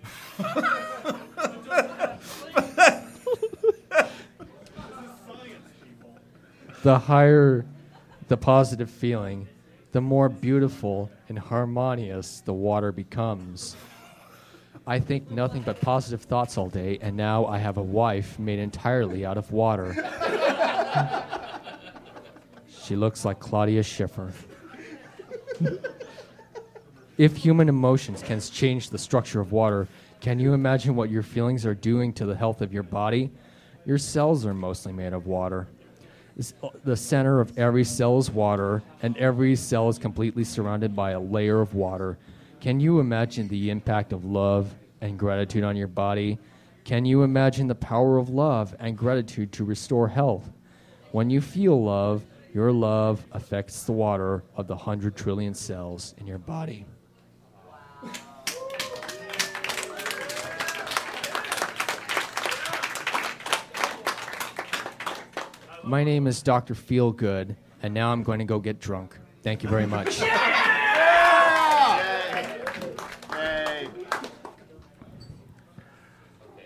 [6.82, 7.64] the higher
[8.28, 9.46] the positive feeling,
[9.92, 13.76] the more beautiful and harmonious the water becomes.
[14.88, 18.60] I think nothing but positive thoughts all day, and now I have a wife made
[18.60, 19.96] entirely out of water.
[22.84, 24.32] she looks like Claudia Schiffer.
[27.18, 29.88] if human emotions can change the structure of water,
[30.20, 33.32] can you imagine what your feelings are doing to the health of your body?
[33.86, 35.66] Your cells are mostly made of water.
[36.62, 41.10] Uh, the center of every cell is water, and every cell is completely surrounded by
[41.10, 42.18] a layer of water.
[42.60, 46.38] Can you imagine the impact of love and gratitude on your body?
[46.84, 50.50] Can you imagine the power of love and gratitude to restore health?
[51.12, 56.26] When you feel love, your love affects the water of the hundred trillion cells in
[56.26, 56.86] your body.
[65.84, 66.74] My name is Dr.
[66.74, 69.16] Feelgood, and now I'm going to go get drunk.
[69.42, 70.20] Thank you very much.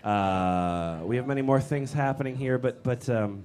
[0.03, 3.45] Uh, we have many more things happening here, but but um,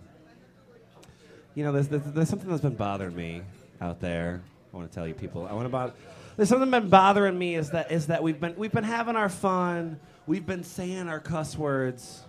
[1.53, 3.41] you know, there's, there's there's something that's been bothering me
[3.81, 4.41] out there.
[4.73, 5.47] I want to tell you, people.
[5.47, 5.93] I want to bother.
[6.37, 9.29] There's something been bothering me is that is that we've been we've been having our
[9.29, 9.99] fun.
[10.27, 12.23] We've been saying our cuss words,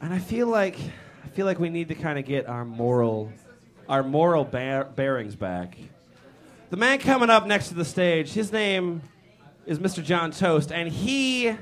[0.00, 0.76] and I feel like
[1.24, 3.32] I feel like we need to kind of get our moral
[3.88, 5.76] our moral bear, bearings back.
[6.70, 9.02] The man coming up next to the stage, his name
[9.66, 10.02] is Mr.
[10.02, 11.56] John Toast, and he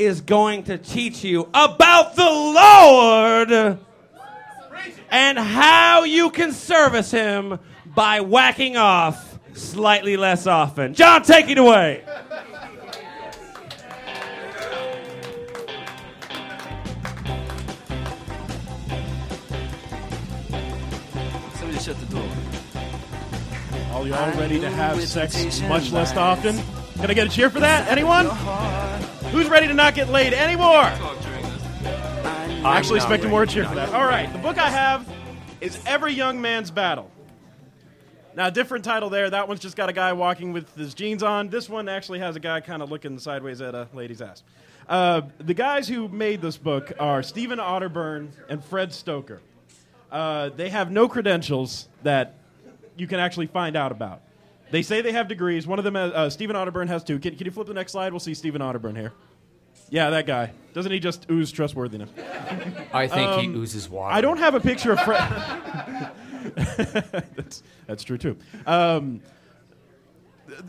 [0.00, 3.78] is going to teach you about the Lord
[5.10, 10.94] and how you can service him by whacking off slightly less often.
[10.94, 12.02] John, take it away.
[21.56, 22.24] Somebody shut the door.
[23.92, 26.58] All y'all ready to have sex much less often?
[27.00, 27.88] Can I get a cheer for that?
[27.88, 28.26] Anyone?
[29.32, 30.90] Who's ready to not get laid anymore?
[31.84, 33.94] I'm actually expected more cheer for that.
[33.94, 35.08] All right, the book I have
[35.60, 37.10] is Every Young Man's Battle.
[38.34, 39.30] Now, different title there.
[39.30, 41.48] That one's just got a guy walking with his jeans on.
[41.48, 44.42] This one actually has a guy kind of looking sideways at a lady's ass.
[44.88, 49.38] Uh, the guys who made this book are Stephen Arterburn and Fred Stoeker.
[50.10, 52.34] Uh, they have no credentials that
[52.96, 54.22] you can actually find out about.
[54.70, 55.66] They say they have degrees.
[55.66, 57.18] One of them, has, uh, Stephen Arterburn, has two.
[57.18, 58.12] Can, can you flip the next slide?
[58.12, 59.12] We'll see Stephen Arterburn here.
[59.88, 60.52] Yeah, that guy.
[60.72, 62.10] Doesn't he just ooze trustworthiness?
[62.92, 64.14] I think he Um, oozes water.
[64.14, 66.12] I don't have a picture of Fred.
[67.36, 68.36] that's, that's true too.
[68.66, 69.20] Um,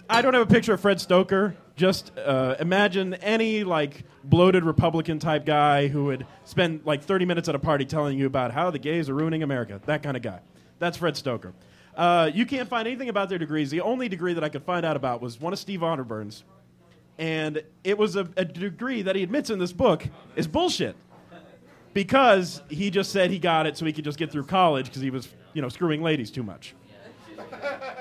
[0.10, 1.56] I don't have a picture of Fred Stoeker.
[1.76, 7.48] Just uh, imagine any like bloated Republican type guy who would spend like 30 minutes
[7.50, 9.80] at a party telling you about how the gays are ruining America.
[9.86, 10.40] That kind of guy.
[10.80, 11.54] That's Fred Stoeker.
[11.96, 13.70] Uh, you can't find anything about their degrees.
[13.70, 16.44] The only degree that I could find out about was one of Steve Arterburn's,
[17.18, 20.96] and it was a, a degree that he admits in this book is bullshit
[21.94, 25.02] because he just said he got it so he could just get through college because
[25.02, 26.74] he was, you know, screwing ladies too much.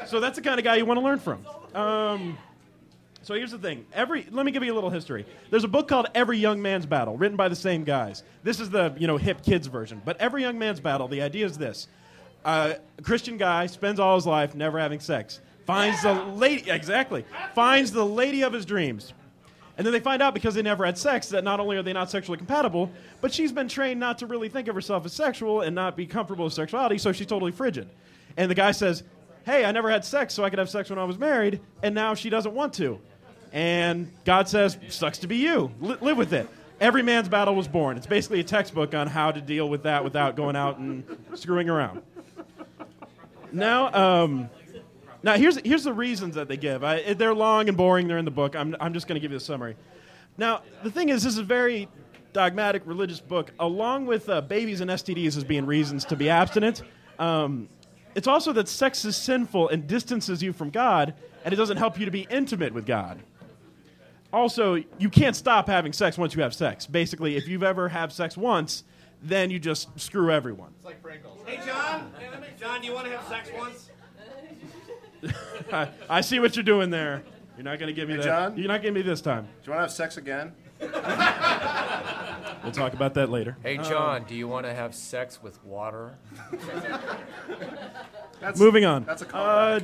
[0.06, 1.44] So that's the kind of guy you want to learn from.
[1.74, 2.38] Um,
[3.22, 3.84] so here's the thing.
[3.92, 5.26] Every let me give you a little history.
[5.50, 8.22] There's a book called Every Young Man's Battle, written by the same guys.
[8.42, 10.00] This is the you know hip kids version.
[10.04, 11.88] But Every Young Man's Battle, the idea is this:
[12.44, 17.24] uh, a Christian guy spends all his life never having sex, finds the lady exactly,
[17.54, 19.12] finds the lady of his dreams,
[19.76, 21.94] and then they find out because they never had sex that not only are they
[21.94, 25.62] not sexually compatible, but she's been trained not to really think of herself as sexual
[25.62, 27.88] and not be comfortable with sexuality, so she's totally frigid.
[28.36, 29.02] And the guy says,
[29.46, 31.94] Hey, I never had sex, so I could have sex when I was married, and
[31.94, 33.00] now she doesn't want to.
[33.52, 35.72] And God says, Sucks to be you.
[35.80, 36.46] Li- live with it.
[36.78, 37.96] Every man's battle was born.
[37.96, 41.68] It's basically a textbook on how to deal with that without going out and screwing
[41.70, 42.02] around.
[43.52, 44.50] Now, um,
[45.22, 46.82] now here's here's the reasons that they give.
[46.84, 48.08] I, they're long and boring.
[48.08, 48.56] They're in the book.
[48.56, 49.76] I'm I'm just going to give you a summary.
[50.38, 51.88] Now, the thing is, this is a very
[52.32, 56.82] dogmatic religious book, along with uh, babies and STDs as being reasons to be abstinent.
[57.18, 57.68] Um,
[58.14, 61.98] it's also that sex is sinful and distances you from God, and it doesn't help
[61.98, 63.20] you to be intimate with God.
[64.32, 66.86] Also, you can't stop having sex once you have sex.
[66.86, 68.84] Basically, if you've ever had sex once,
[69.22, 70.72] then you just screw everyone.
[70.76, 71.40] It's like Pringles.
[71.46, 72.10] Hey, John.
[72.58, 73.90] John, do you want to have sex once?
[75.72, 77.22] I, I see what you're doing there.
[77.56, 78.26] You're not going to give me Hey, that.
[78.26, 78.56] John?
[78.58, 79.44] You're not giving me this time.
[79.44, 80.52] Do you want to have sex again?
[82.62, 83.56] We'll talk about that later.
[83.62, 86.18] Hey, Um, John, do you want to have sex with water?
[88.58, 89.04] Moving on.
[89.04, 89.80] That's a Uh,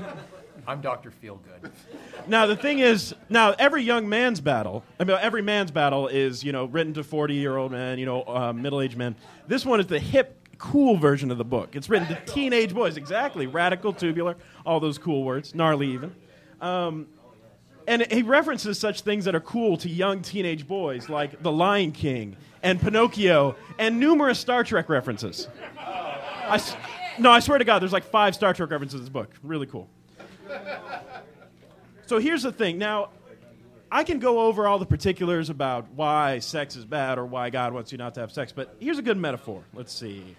[0.69, 1.13] I'm Dr.
[1.23, 1.71] Feelgood.
[2.27, 6.43] Now the thing is, now every young man's battle, I mean, every man's battle is
[6.43, 9.15] you know written to forty-year-old men, you know, uh, middle-aged men.
[9.47, 11.77] This one is the hip, cool version of the book.
[11.77, 16.15] It's written to teenage boys, exactly, radical, tubular, all those cool words, gnarly even.
[16.61, 17.07] Um,
[17.87, 21.93] and he references such things that are cool to young teenage boys, like The Lion
[21.93, 25.47] King and Pinocchio, and numerous Star Trek references.
[27.19, 29.31] No, I swear to God, there's like five Star Trek references in this book.
[29.45, 29.89] Really cool.
[32.07, 32.79] So here's the thing.
[32.79, 33.11] Now,
[33.91, 37.73] I can go over all the particulars about why sex is bad or why God
[37.73, 39.63] wants you not to have sex, but here's a good metaphor.
[39.75, 40.37] Let's see.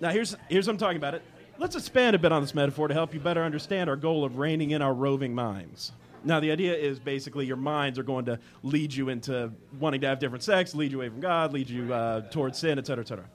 [0.00, 1.22] Now, here's, here's what I'm talking about it.
[1.58, 4.38] Let's expand a bit on this metaphor to help you better understand our goal of
[4.38, 5.92] reining in our roving minds.
[6.24, 10.08] Now, the idea is basically your minds are going to lead you into wanting to
[10.08, 13.04] have different sex, lead you away from God, lead you uh, towards sin, et cetera,
[13.04, 13.26] et cetera.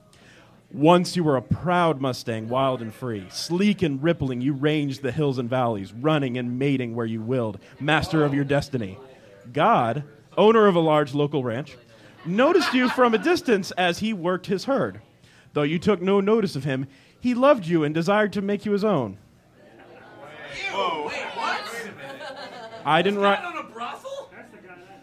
[0.72, 5.10] Once you were a proud Mustang, wild and free, sleek and rippling, you ranged the
[5.10, 8.96] hills and valleys, running and mating where you willed, master of your destiny.
[9.52, 10.04] God,
[10.38, 11.76] owner of a large local ranch,
[12.24, 15.00] noticed you from a distance as he worked his herd.
[15.54, 16.86] Though you took no notice of him,
[17.18, 19.18] he loved you and desired to make you his own.
[20.70, 21.08] Whoa.
[21.08, 21.60] Wait, what?
[22.84, 23.42] I didn't write.
[23.42, 24.30] on a brothel?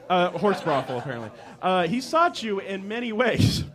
[0.10, 1.30] Uh, horse brothel, apparently.
[1.62, 3.66] Uh, he sought you in many ways.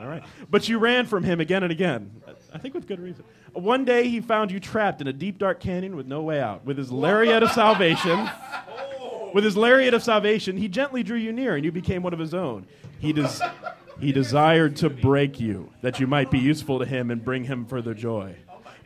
[0.00, 0.22] All right.
[0.50, 2.22] But you ran from him again and again.
[2.54, 3.24] I think with good reason.
[3.52, 6.64] One day he found you trapped in a deep, dark canyon with no way out.
[6.64, 8.28] With his lariat of salvation,
[9.34, 12.18] with his lariat of salvation, he gently drew you near and you became one of
[12.18, 12.66] his own.
[12.98, 13.40] He, des-
[14.00, 17.66] he desired to break you, that you might be useful to him and bring him
[17.66, 18.36] further joy.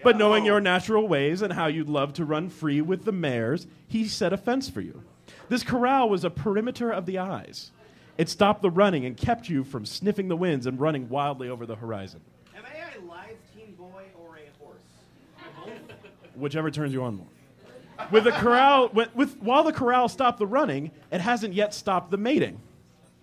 [0.03, 3.67] But knowing your natural ways and how you'd love to run free with the mares,
[3.89, 5.03] he set a fence for you.
[5.49, 7.71] This corral was a perimeter of the eyes.
[8.17, 11.67] It stopped the running and kept you from sniffing the winds and running wildly over
[11.67, 12.21] the horizon.
[12.57, 15.67] Am I a live teen boy or a horse?
[16.35, 17.27] whichever turns you on more.
[18.11, 22.11] With the corral, with, with, while the corral stopped the running, it hasn't yet stopped
[22.11, 22.61] the mating.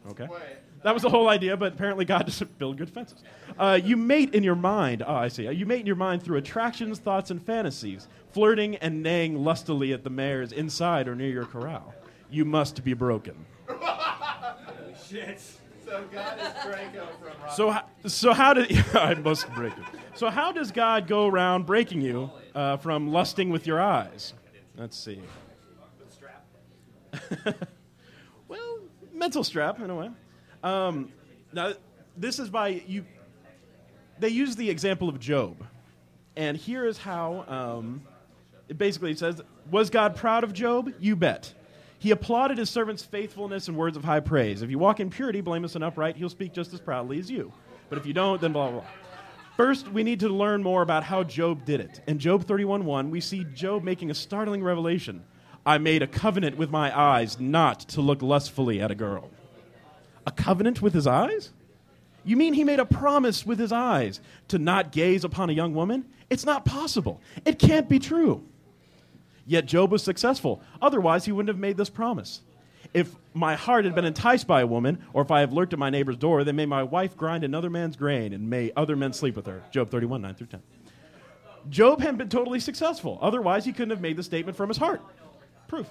[0.10, 0.28] Okay,
[0.84, 3.24] that was the whole idea, but apparently God doesn't build good fences.
[3.58, 5.04] Uh, you mate in your mind.
[5.06, 5.50] Oh, I see.
[5.50, 10.04] You mate in your mind through attractions, thoughts, and fantasies, flirting and neighing lustily at
[10.04, 11.94] the mares inside or near your corral.
[12.30, 13.46] You must be broken.
[15.12, 15.42] Shit.
[15.86, 17.52] So God is Drago from Rock.
[17.54, 19.84] So, ho- so how did I must break it?
[20.16, 24.34] So how does God go around breaking you uh, from lusting with your eyes?
[24.78, 25.22] Let's see.
[28.48, 28.80] well,
[29.14, 30.10] mental strap in a way.
[30.64, 31.12] Um,
[31.52, 31.74] now,
[32.16, 33.04] this is by you.
[34.18, 35.62] They use the example of Job,
[36.38, 37.44] and here is how.
[37.50, 38.04] Um,
[38.70, 40.94] it basically says, "Was God proud of Job?
[41.00, 41.54] You bet."
[42.02, 44.64] He applauded his servant's faithfulness and words of high praise.
[44.64, 47.54] If you walk in purity, blameless, and upright, he'll speak just as proudly as you.
[47.90, 48.90] But if you don't, then blah, blah, blah.
[49.56, 52.02] First, we need to learn more about how Job did it.
[52.08, 55.24] In Job 31.1, we see Job making a startling revelation.
[55.64, 59.30] I made a covenant with my eyes not to look lustfully at a girl.
[60.26, 61.52] A covenant with his eyes?
[62.24, 65.76] You mean he made a promise with his eyes to not gaze upon a young
[65.76, 66.06] woman?
[66.32, 67.22] It's not possible.
[67.46, 68.44] It can't be true.
[69.46, 70.62] Yet Job was successful.
[70.82, 72.42] Otherwise, he wouldn't have made this promise.
[72.94, 75.80] If my heart had been enticed by a woman, or if I have lurked at
[75.80, 79.14] my neighbor's door, then may my wife grind another man's grain, and may other men
[79.14, 79.64] sleep with her.
[79.72, 80.62] Job 31, 9 through 10.
[81.70, 83.18] Job had been totally successful.
[83.22, 85.02] Otherwise, he couldn't have made the statement from his heart.
[85.68, 85.88] Proof.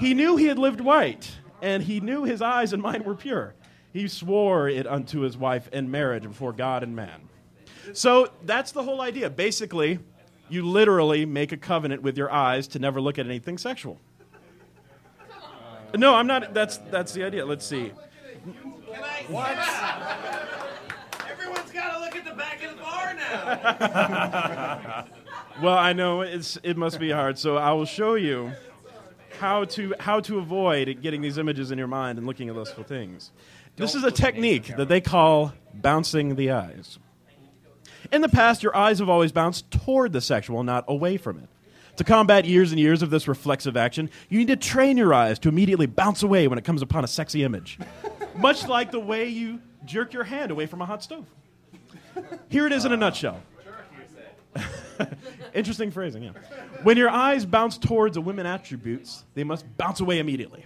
[0.00, 1.30] He knew he had lived right,
[1.62, 3.54] and he knew his eyes and mind were pure.
[3.92, 7.28] He swore it unto his wife in marriage before God and man.
[7.92, 9.30] So that's the whole idea.
[9.30, 9.98] Basically,
[10.48, 13.98] you literally make a covenant with your eyes to never look at anything sexual.
[15.96, 16.52] No, I'm not.
[16.52, 17.46] That's that's the idea.
[17.46, 17.92] Let's see.
[18.92, 19.24] Can I?
[19.28, 19.56] What?
[21.30, 25.04] Everyone's got to look at the back of the bar now.
[25.60, 27.36] Well, I know it's it must be hard.
[27.36, 28.52] So I will show you
[29.40, 32.84] how to how to avoid getting these images in your mind and looking at lustful
[32.84, 33.32] things.
[33.74, 37.00] this is a technique that they call bouncing the eyes.
[38.10, 41.48] In the past, your eyes have always bounced toward the sexual, not away from it.
[41.96, 45.38] To combat years and years of this reflexive action, you need to train your eyes
[45.40, 47.78] to immediately bounce away when it comes upon a sexy image.
[48.36, 51.26] Much like the way you jerk your hand away from a hot stove.
[52.48, 53.40] Here it is in a nutshell.
[55.54, 56.32] Interesting phrasing, yeah.
[56.82, 60.64] When your eyes bounce towards a women attributes, they must bounce away immediately.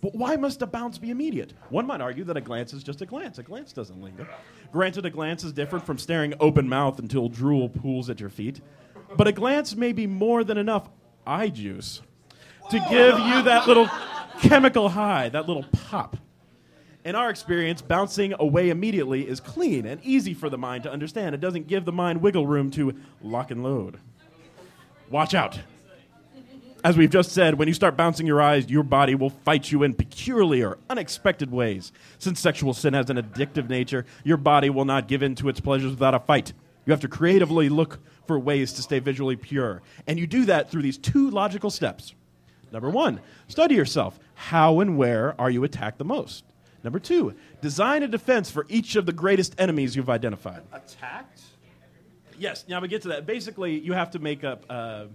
[0.00, 1.52] But why must a bounce be immediate?
[1.70, 3.38] One might argue that a glance is just a glance.
[3.38, 4.28] A glance doesn't linger.
[4.72, 8.60] Granted, a glance is different from staring open mouthed until drool pools at your feet.
[9.16, 10.88] But a glance may be more than enough
[11.26, 12.02] eye juice
[12.70, 13.88] to give you that little
[14.40, 16.16] chemical high, that little pop.
[17.04, 21.34] In our experience, bouncing away immediately is clean and easy for the mind to understand.
[21.34, 24.00] It doesn't give the mind wiggle room to lock and load.
[25.08, 25.60] Watch out.
[26.86, 29.82] As we've just said, when you start bouncing your eyes, your body will fight you
[29.82, 31.90] in peculiar, unexpected ways.
[32.20, 35.58] Since sexual sin has an addictive nature, your body will not give in to its
[35.58, 36.52] pleasures without a fight.
[36.84, 37.98] You have to creatively look
[38.28, 39.82] for ways to stay visually pure.
[40.06, 42.14] And you do that through these two logical steps.
[42.70, 43.18] Number one,
[43.48, 44.20] study yourself.
[44.34, 46.44] How and where are you attacked the most?
[46.84, 50.62] Number two, design a defense for each of the greatest enemies you've identified.
[50.72, 51.40] Attacked?
[52.38, 53.26] Yes, now we get to that.
[53.26, 54.64] Basically, you have to make up.
[54.70, 55.06] Uh,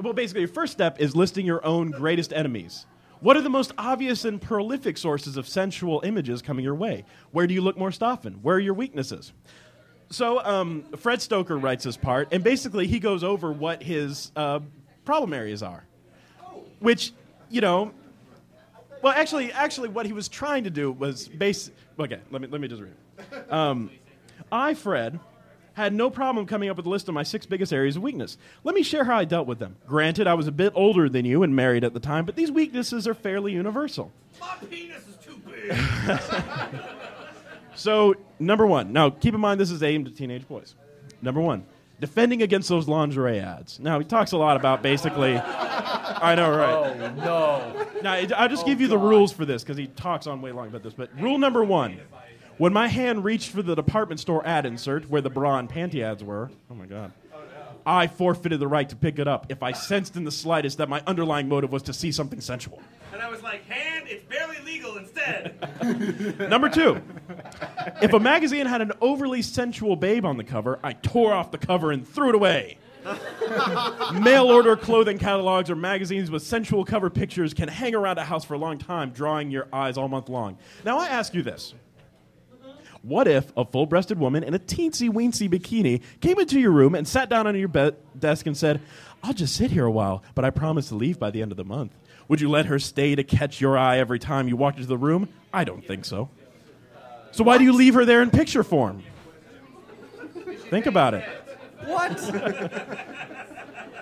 [0.00, 2.86] well, basically, your first step is listing your own greatest enemies.
[3.20, 7.04] What are the most obvious and prolific sources of sensual images coming your way?
[7.32, 8.34] Where do you look most often?
[8.42, 9.32] Where are your weaknesses?
[10.10, 14.60] So, um, Fred Stoeker writes this part, and basically, he goes over what his uh,
[15.04, 15.84] problem areas are.
[16.78, 17.12] Which,
[17.48, 17.92] you know,
[19.02, 21.70] well, actually, actually, what he was trying to do was base.
[21.98, 22.92] Okay, let me let me just read.
[23.18, 23.52] it.
[23.52, 23.90] Um,
[24.52, 25.18] I, Fred,
[25.76, 28.38] had no problem coming up with a list of my six biggest areas of weakness.
[28.64, 29.76] Let me share how I dealt with them.
[29.86, 32.50] Granted, I was a bit older than you and married at the time, but these
[32.50, 34.10] weaknesses are fairly universal.
[34.40, 35.76] My penis is too big.
[37.76, 38.94] So, number one.
[38.94, 40.74] Now, keep in mind this is aimed at teenage boys.
[41.20, 41.66] Number one,
[42.00, 43.78] defending against those lingerie ads.
[43.78, 45.36] Now, he talks a lot about basically.
[45.36, 46.72] I know, right?
[46.72, 48.00] Oh, no.
[48.02, 50.40] Now, I- I'll just oh, give you the rules for this because he talks on
[50.40, 50.94] way long about this.
[50.94, 52.00] But rule number one
[52.58, 56.02] when my hand reached for the department store ad insert where the bra and panty
[56.02, 57.12] ads were, oh my God,
[57.84, 60.88] I forfeited the right to pick it up if I sensed in the slightest that
[60.88, 62.82] my underlying motive was to see something sensual.
[63.12, 66.40] and I was like, hand, it's barely legal instead.
[66.50, 67.00] Number two,
[68.02, 71.58] if a magazine had an overly sensual babe on the cover, I tore off the
[71.58, 72.78] cover and threw it away.
[74.20, 78.44] Mail order clothing catalogs or magazines with sensual cover pictures can hang around a house
[78.44, 80.58] for a long time, drawing your eyes all month long.
[80.84, 81.72] Now, I ask you this.
[83.06, 86.96] What if a full breasted woman in a teensy weensy bikini came into your room
[86.96, 88.80] and sat down on your be- desk and said,
[89.22, 91.56] I'll just sit here a while, but I promise to leave by the end of
[91.56, 91.92] the month?
[92.26, 94.98] Would you let her stay to catch your eye every time you walked into the
[94.98, 95.28] room?
[95.52, 96.28] I don't think so.
[97.30, 99.04] So why do you leave her there in picture form?
[100.68, 101.24] Think about it.
[101.84, 102.18] What?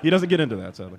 [0.00, 0.98] He doesn't get into that, sadly.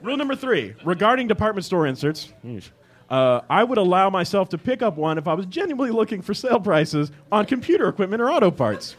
[0.00, 2.70] Rule number three regarding department store inserts, yeesh,
[3.10, 6.34] uh, I would allow myself to pick up one if I was genuinely looking for
[6.34, 8.96] sale prices on computer equipment or auto parts.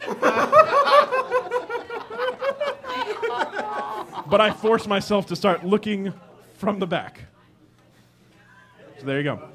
[4.30, 6.12] but I force myself to start looking
[6.54, 7.24] from the back.
[8.98, 9.48] So there you go.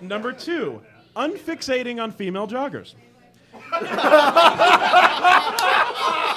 [0.00, 0.82] Number two,
[1.16, 2.94] unfixating on female joggers.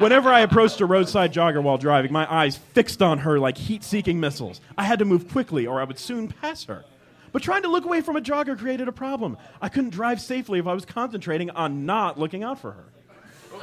[0.00, 3.84] Whenever I approached a roadside jogger while driving, my eyes fixed on her like heat
[3.84, 4.62] seeking missiles.
[4.78, 6.86] I had to move quickly or I would soon pass her.
[7.32, 9.36] But trying to look away from a jogger created a problem.
[9.60, 12.84] I couldn't drive safely if I was concentrating on not looking out for her.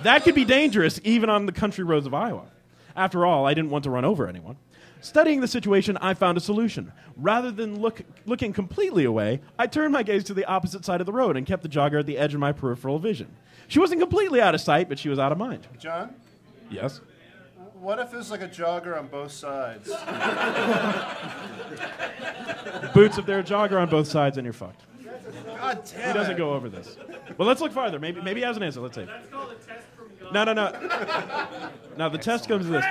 [0.03, 2.45] That could be dangerous even on the country roads of Iowa.
[2.95, 4.57] After all, I didn't want to run over anyone.
[5.01, 6.91] Studying the situation, I found a solution.
[7.15, 11.07] Rather than look, looking completely away, I turned my gaze to the opposite side of
[11.07, 13.35] the road and kept the jogger at the edge of my peripheral vision.
[13.68, 15.68] She wasn't completely out of sight, but she was out of mind.
[15.80, 16.14] John,
[16.69, 17.02] Yes?
[17.80, 19.88] what if there's like a jogger on both sides?
[22.94, 24.81] Boots, if they're a jogger on both sides, then you're fucked.
[25.45, 26.98] God damn He doesn't go over this.
[27.38, 27.99] Well, let's look farther.
[27.99, 28.81] Maybe, maybe he has an answer.
[28.81, 29.07] Let's see.
[30.31, 30.72] No, no, no.
[31.98, 32.85] Now, the test comes to this.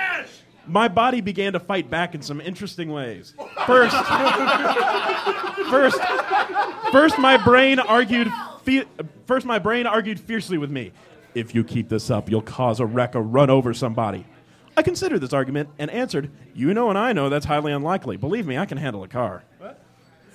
[0.65, 3.33] My body began to fight back in some interesting ways.
[3.65, 3.95] First,
[5.69, 5.97] first,
[6.91, 8.29] first, my brain argued.
[8.63, 8.83] Fe-
[9.25, 10.91] first, my brain argued fiercely with me.
[11.37, 14.25] If you keep this up, you'll cause a wreck or run over somebody.
[14.75, 18.17] I considered this argument and answered, "You know, and I know that's highly unlikely.
[18.17, 19.43] Believe me, I can handle a car."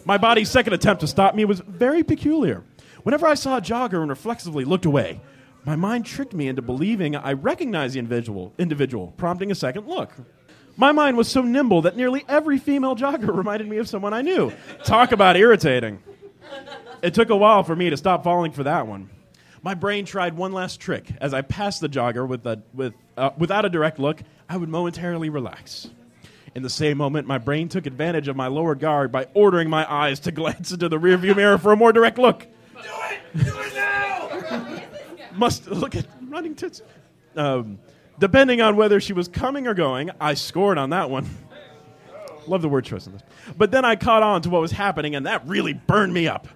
[0.04, 2.62] My body's second attempt to stop me was very peculiar.
[3.02, 5.20] Whenever I saw a jogger and reflexively looked away,
[5.64, 10.12] my mind tricked me into believing I recognized the individual, individual, prompting a second look.
[10.76, 14.22] My mind was so nimble that nearly every female jogger reminded me of someone I
[14.22, 14.52] knew.
[14.84, 16.00] Talk about irritating.
[17.02, 19.10] It took a while for me to stop falling for that one.
[19.62, 21.06] My brain tried one last trick.
[21.20, 24.68] As I passed the jogger with a, with, uh, without a direct look, I would
[24.68, 25.88] momentarily relax.
[26.54, 29.90] In the same moment, my brain took advantage of my lower guard by ordering my
[29.90, 32.40] eyes to glance into the rearview mirror for a more direct look.
[32.40, 33.44] Do it!
[33.44, 34.82] Do it now!
[35.36, 36.82] Must look at running tits.
[37.36, 37.78] Um,
[38.18, 41.30] depending on whether she was coming or going, I scored on that one.
[42.48, 43.22] Love the word choice in this.
[43.56, 46.48] But then I caught on to what was happening, and that really burned me up.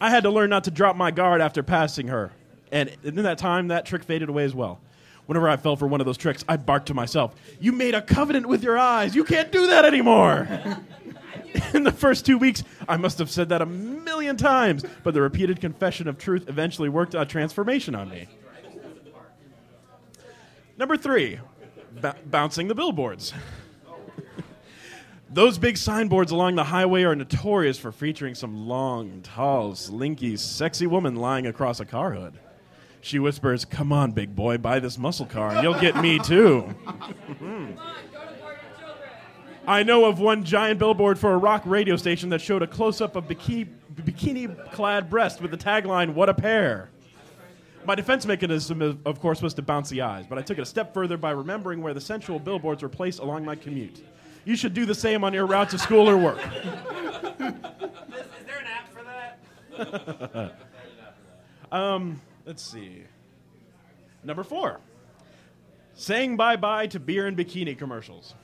[0.00, 2.32] I had to learn not to drop my guard after passing her.
[2.72, 4.80] And in that time, that trick faded away as well.
[5.26, 8.02] Whenever I fell for one of those tricks, I barked to myself, You made a
[8.02, 9.14] covenant with your eyes.
[9.14, 10.48] You can't do that anymore.
[11.74, 15.20] In the first two weeks, I must have said that a million times, but the
[15.20, 18.28] repeated confession of truth eventually worked a transformation on me.
[20.78, 21.38] Number three,
[22.00, 23.34] b- bouncing the billboards.
[25.32, 30.88] Those big signboards along the highway are notorious for featuring some long, tall, slinky, sexy
[30.88, 32.34] woman lying across a car hood.
[33.00, 36.74] She whispers, Come on, big boy, buy this muscle car and you'll get me too.
[39.66, 43.00] I know of one giant billboard for a rock radio station that showed a close
[43.00, 46.90] up of bikini clad breast with the tagline, What a pair.
[47.84, 50.62] My defense mechanism, of- of course, was to bounce the eyes, but I took it
[50.62, 54.02] a step further by remembering where the sensual billboards were placed along my commute.
[54.44, 56.38] You should do the same on your route to school or work.
[57.40, 57.54] Is
[58.46, 59.04] there an app for
[60.24, 60.54] that?
[61.72, 63.04] um, let's see.
[64.22, 64.80] Number four,
[65.94, 68.34] saying bye bye to beer and bikini commercials.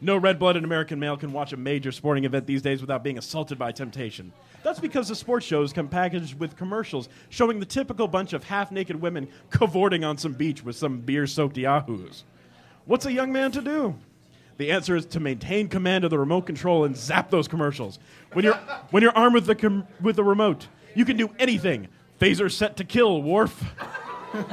[0.00, 3.18] No red blooded American male can watch a major sporting event these days without being
[3.18, 4.32] assaulted by temptation.
[4.62, 8.70] That's because the sports shows come packaged with commercials showing the typical bunch of half
[8.70, 12.24] naked women cavorting on some beach with some beer soaked yahoos.
[12.84, 13.96] What's a young man to do?
[14.58, 17.98] The answer is to maintain command of the remote control and zap those commercials.
[18.32, 18.56] When you're,
[18.90, 21.88] when you're armed with the, com- with the remote, you can do anything.
[22.20, 23.64] Phaser set to kill, Worf.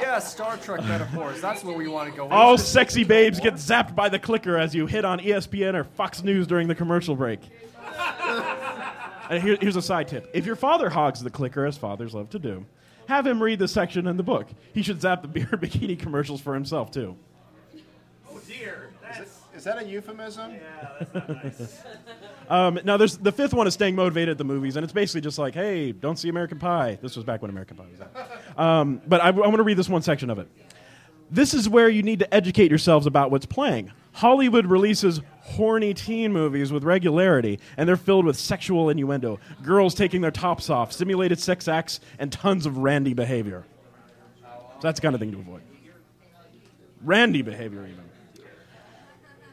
[0.00, 1.40] Yeah, Star Trek metaphors.
[1.42, 2.32] That's what we want to go with.
[2.32, 6.24] All sexy babes get zapped by the clicker as you hit on ESPN or Fox
[6.24, 7.38] News during the commercial break.
[7.76, 7.88] And
[9.30, 10.28] uh, here- here's a side tip.
[10.32, 12.64] If your father hogs the clicker, as fathers love to do,
[13.08, 14.48] have him read the section in the book.
[14.72, 17.16] He should zap the beer bikini commercials for himself, too.
[19.62, 19.74] Dear.
[19.74, 20.52] That's Is that a euphemism?
[20.52, 21.82] yeah, that's not nice.
[22.50, 25.20] Um, now, there's the fifth one is staying motivated at the movies, and it's basically
[25.20, 26.98] just like, hey, don't see American Pie.
[27.00, 28.58] This was back when American Pie was out.
[28.58, 30.48] Um, but I, I want to read this one section of it.
[31.30, 33.92] This is where you need to educate yourselves about what's playing.
[34.10, 40.20] Hollywood releases horny teen movies with regularity, and they're filled with sexual innuendo, girls taking
[40.20, 43.64] their tops off, simulated sex acts, and tons of randy behavior.
[44.42, 45.62] So that's the kind of thing to avoid.
[47.02, 48.09] Randy behavior, even.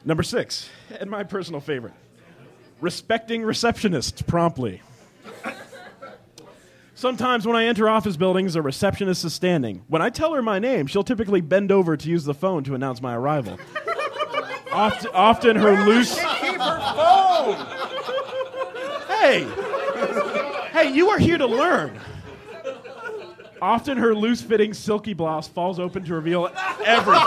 [0.08, 0.70] Number six,
[1.02, 1.92] and my personal favorite
[2.80, 4.82] respecting receptionists promptly.
[6.96, 9.84] Sometimes when I enter office buildings, a receptionist is standing.
[9.90, 12.74] When I tell her my name, she'll typically bend over to use the phone to
[12.74, 13.60] announce my arrival.
[14.72, 16.16] Oft, often her loose.
[16.16, 17.58] Keep her phone.
[19.10, 19.46] Hey!
[20.72, 22.00] Hey, you are here to learn.
[23.62, 26.50] Often her loose fitting silky blouse falls open to reveal
[26.86, 27.24] everything.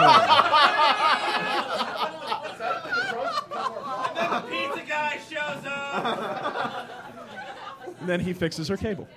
[4.10, 5.66] And then the pizza guy shows up.
[5.66, 5.80] And
[8.02, 9.08] then he fixes her cable.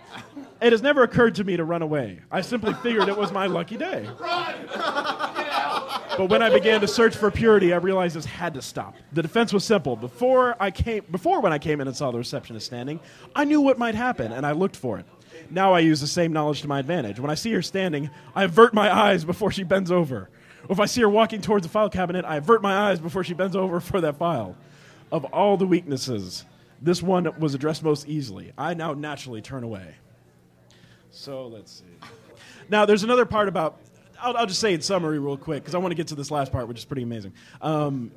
[0.61, 2.19] It has never occurred to me to run away.
[2.31, 4.07] I simply figured it was my lucky day.
[6.17, 8.95] But when I began to search for purity, I realized this had to stop.
[9.13, 9.95] The defense was simple.
[9.95, 12.99] Before I came, before when I came in and saw the receptionist standing,
[13.35, 15.05] I knew what might happen, and I looked for it.
[15.49, 17.19] Now I use the same knowledge to my advantage.
[17.19, 20.29] When I see her standing, I avert my eyes before she bends over.
[20.69, 23.23] Or if I see her walking towards the file cabinet, I avert my eyes before
[23.23, 24.55] she bends over for that file.
[25.11, 26.45] Of all the weaknesses,
[26.83, 28.51] this one was addressed most easily.
[28.57, 29.95] I now naturally turn away.
[31.11, 32.07] So let's see.
[32.69, 33.79] Now, there's another part about.
[34.21, 36.31] I'll, I'll just say in summary real quick because I want to get to this
[36.31, 37.33] last part, which is pretty amazing.
[37.61, 38.11] Um,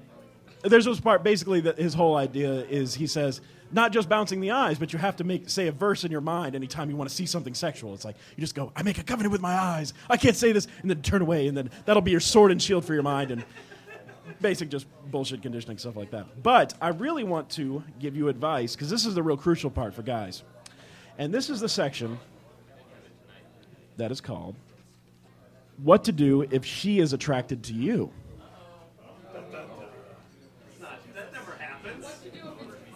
[0.62, 3.40] there's this part basically that his whole idea is he says
[3.72, 6.20] not just bouncing the eyes, but you have to make say a verse in your
[6.20, 7.94] mind anytime you want to see something sexual.
[7.94, 9.92] It's like you just go, I make a covenant with my eyes.
[10.08, 12.62] I can't say this, and then turn away, and then that'll be your sword and
[12.62, 13.44] shield for your mind, and
[14.40, 16.42] basic just bullshit conditioning stuff like that.
[16.42, 19.94] But I really want to give you advice because this is the real crucial part
[19.94, 20.42] for guys,
[21.18, 22.18] and this is the section
[23.96, 24.56] that is called
[25.82, 28.10] "What to Do If She Is Attracted to You."
[31.14, 32.06] That never happens.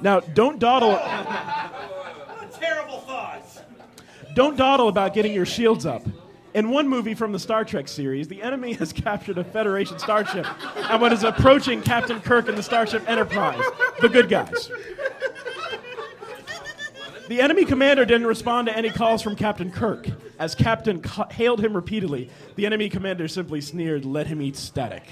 [0.02, 0.92] Now, don't dawdle.
[0.92, 3.42] What a terrible thought.
[4.34, 6.02] Don't dawdle about getting your shields up.
[6.52, 10.47] In one movie from the Star Trek series, the enemy has captured a Federation starship
[10.77, 13.62] and what is approaching Captain Kirk and the Starship Enterprise,
[14.01, 14.70] the good guys.
[17.28, 20.09] The enemy commander didn't respond to any calls from Captain Kirk.
[20.40, 25.05] As Captain ca- hailed him repeatedly, the enemy commander simply sneered, Let him eat static.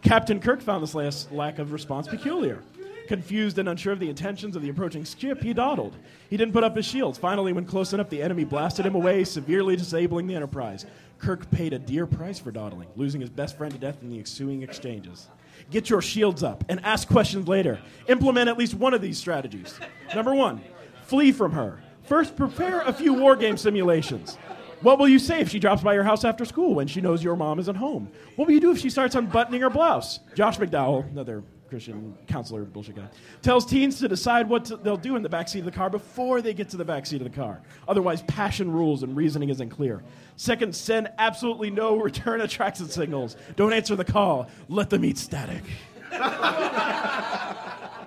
[0.00, 2.62] Captain Kirk found this last lack of response peculiar.
[3.08, 5.96] Confused and unsure of the intentions of the approaching ship, he dawdled.
[6.30, 7.18] He didn't put up his shields.
[7.18, 10.86] Finally, when close enough, the enemy blasted him away, severely disabling the Enterprise.
[11.18, 14.18] Kirk paid a dear price for dawdling, losing his best friend to death in the
[14.18, 15.28] ensuing exchanges.
[15.70, 17.80] Get your shields up and ask questions later.
[18.08, 19.78] Implement at least one of these strategies.
[20.14, 20.60] Number one,
[21.02, 21.80] flee from her.
[22.04, 24.36] First, prepare a few war game simulations.
[24.80, 27.22] What will you say if she drops by your house after school when she knows
[27.22, 28.10] your mom isn't home?
[28.34, 30.18] What will you do if she starts unbuttoning her blouse?
[30.34, 33.08] Josh McDowell, another Christian counselor bullshit guy,
[33.40, 36.42] tells teens to decide what to- they'll do in the backseat of the car before
[36.42, 37.62] they get to the backseat of the car.
[37.88, 40.02] Otherwise, passion rules and reasoning isn't clear.
[40.36, 43.38] Second, send absolutely no return attraction signals.
[43.56, 44.50] Don't answer the call.
[44.68, 45.62] Let them eat static.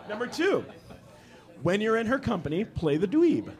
[0.08, 0.64] Number two,
[1.64, 3.52] when you're in her company, play the dweeb.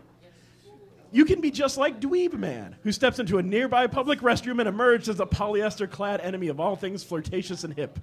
[1.12, 4.68] You can be just like Dweeb Man, who steps into a nearby public restroom and
[4.68, 7.98] emerges as a polyester clad enemy of all things flirtatious and hip.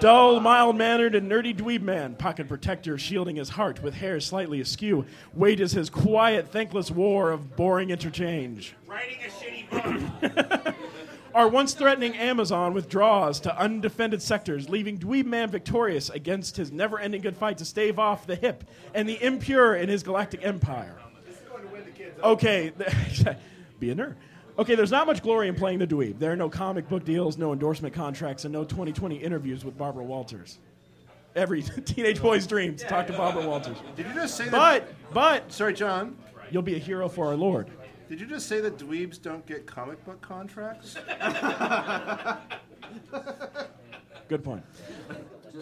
[0.00, 4.60] Dull, mild mannered, and nerdy Dweeb Man, pocket protector shielding his heart with hair slightly
[4.60, 5.04] askew,
[5.34, 8.74] wages his quiet, thankless war of boring interchange.
[8.86, 10.74] Writing a shitty book.
[11.34, 16.98] Our once threatening Amazon withdraws to undefended sectors, leaving Dweeb Man victorious against his never
[16.98, 20.96] ending good fight to stave off the hip and the impure in his galactic empire.
[22.22, 22.72] Okay,
[23.80, 24.14] be a nerd.
[24.58, 26.18] Okay, there's not much glory in playing the dweeb.
[26.18, 30.02] There are no comic book deals, no endorsement contracts, and no 2020 interviews with Barbara
[30.02, 30.58] Walters.
[31.36, 33.76] Every teenage boy's dream to talk to Barbara Walters.
[33.94, 35.14] Did you just say But, that?
[35.14, 36.16] but, sorry, John.
[36.50, 37.68] You'll be a hero for our Lord.
[38.08, 40.96] Did you just say that dweebs don't get comic book contracts?
[44.28, 44.64] Good point.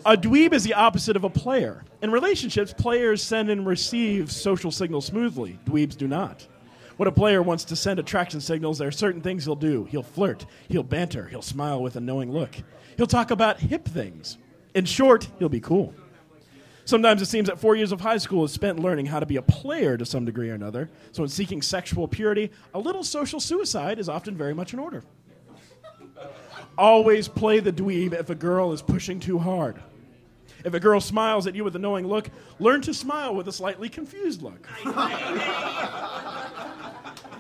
[0.06, 1.84] A dweeb is the opposite of a player.
[2.02, 5.58] In relationships, players send and receive social signals smoothly.
[5.66, 6.46] Dweebs do not.
[6.96, 9.84] When a player wants to send attraction signals, there are certain things he'll do.
[9.84, 12.56] He'll flirt, he'll banter, he'll smile with a knowing look.
[12.96, 14.38] He'll talk about hip things.
[14.74, 15.94] In short, he'll be cool.
[16.86, 19.36] Sometimes it seems that four years of high school is spent learning how to be
[19.36, 20.88] a player to some degree or another.
[21.12, 25.02] So, in seeking sexual purity, a little social suicide is often very much in order.
[26.78, 29.82] Always play the dweeb if a girl is pushing too hard.
[30.64, 33.52] If a girl smiles at you with a knowing look, learn to smile with a
[33.52, 34.66] slightly confused look.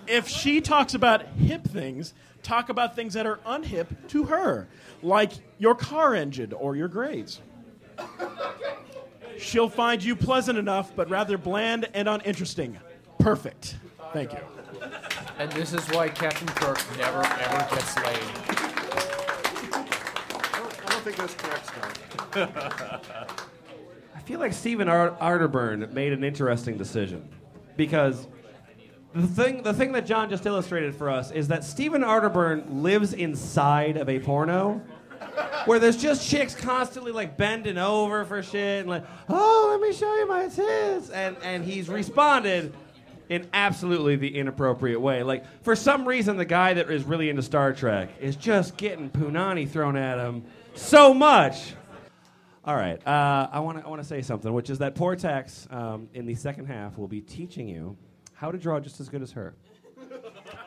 [0.08, 4.68] if she talks about hip things, talk about things that are unhip to her,
[5.02, 7.40] like your car engine or your grades.
[9.38, 12.78] She'll find you pleasant enough, but rather bland and uninteresting.
[13.18, 13.76] Perfect.
[14.12, 14.38] Thank you.
[15.38, 18.18] And this is why Captain Kirk never ever gets laid.
[19.72, 21.98] I don't think that's correct, Scott.
[24.14, 27.28] I feel like Stephen Ar- Arterburn made an interesting decision
[27.76, 28.26] because
[29.16, 33.14] the thing, the thing that John just illustrated for us is that Stephen Arterburn lives
[33.14, 34.82] inside of a porno
[35.64, 39.96] where there's just chicks constantly like bending over for shit and like, oh, let me
[39.96, 42.74] show you my tits, and and he's responded
[43.28, 45.22] in absolutely the inappropriate way.
[45.22, 49.08] Like for some reason, the guy that is really into Star Trek is just getting
[49.08, 50.44] punani thrown at him
[50.74, 51.72] so much.
[52.66, 55.72] All right, uh, I want to I want to say something, which is that Portax
[55.72, 57.96] um, in the second half will be teaching you
[58.36, 59.54] how to draw just as good as her,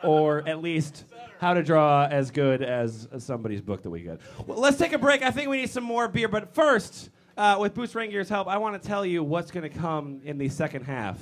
[0.02, 1.04] or at least
[1.38, 4.18] how to draw as good as, somebody's book that we got.
[4.46, 5.22] Well, let's take a break.
[5.22, 8.58] I think we need some more beer, but first, uh, with Boots Raingear's help, I
[8.58, 11.18] want to tell you what's going to come in the second half.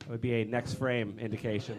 [0.00, 1.78] That would be a next frame indication.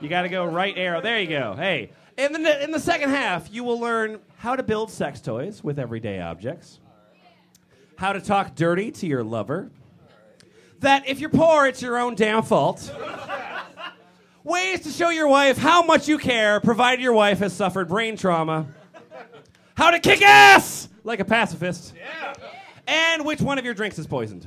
[0.00, 1.00] You got to go right arrow.
[1.00, 1.54] There you go.
[1.54, 5.62] Hey, in the in the second half, you will learn how to build sex toys
[5.62, 6.80] with everyday objects,
[7.96, 9.70] how to talk dirty to your lover,
[10.80, 12.94] that if you're poor, it's your own damn fault.
[14.44, 18.16] Ways to show your wife how much you care, provided your wife has suffered brain
[18.16, 18.66] trauma.
[19.76, 21.94] How to kick ass like a pacifist.
[22.86, 24.46] And which one of your drinks is poisoned.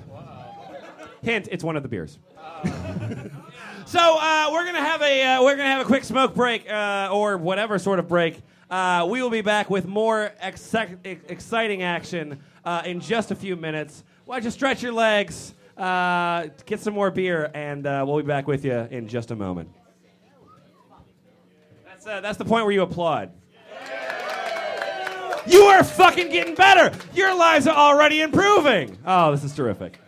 [1.22, 2.18] Hint: It's one of the beers.
[3.86, 7.10] so uh, we're gonna have a uh, we're gonna have a quick smoke break uh,
[7.12, 8.42] or whatever sort of break.
[8.72, 13.36] Uh, we will be back with more exci- ex- exciting action uh, in just a
[13.36, 14.04] few minutes.
[14.26, 18.28] Why don't you stretch your legs, uh, get some more beer, and uh, we'll be
[18.28, 19.70] back with you in just a moment.
[21.86, 23.32] That's uh, that's the point where you applaud.
[25.48, 26.96] You are fucking getting better.
[27.16, 28.98] Your lives are already improving.
[29.06, 30.00] Oh, this is terrific.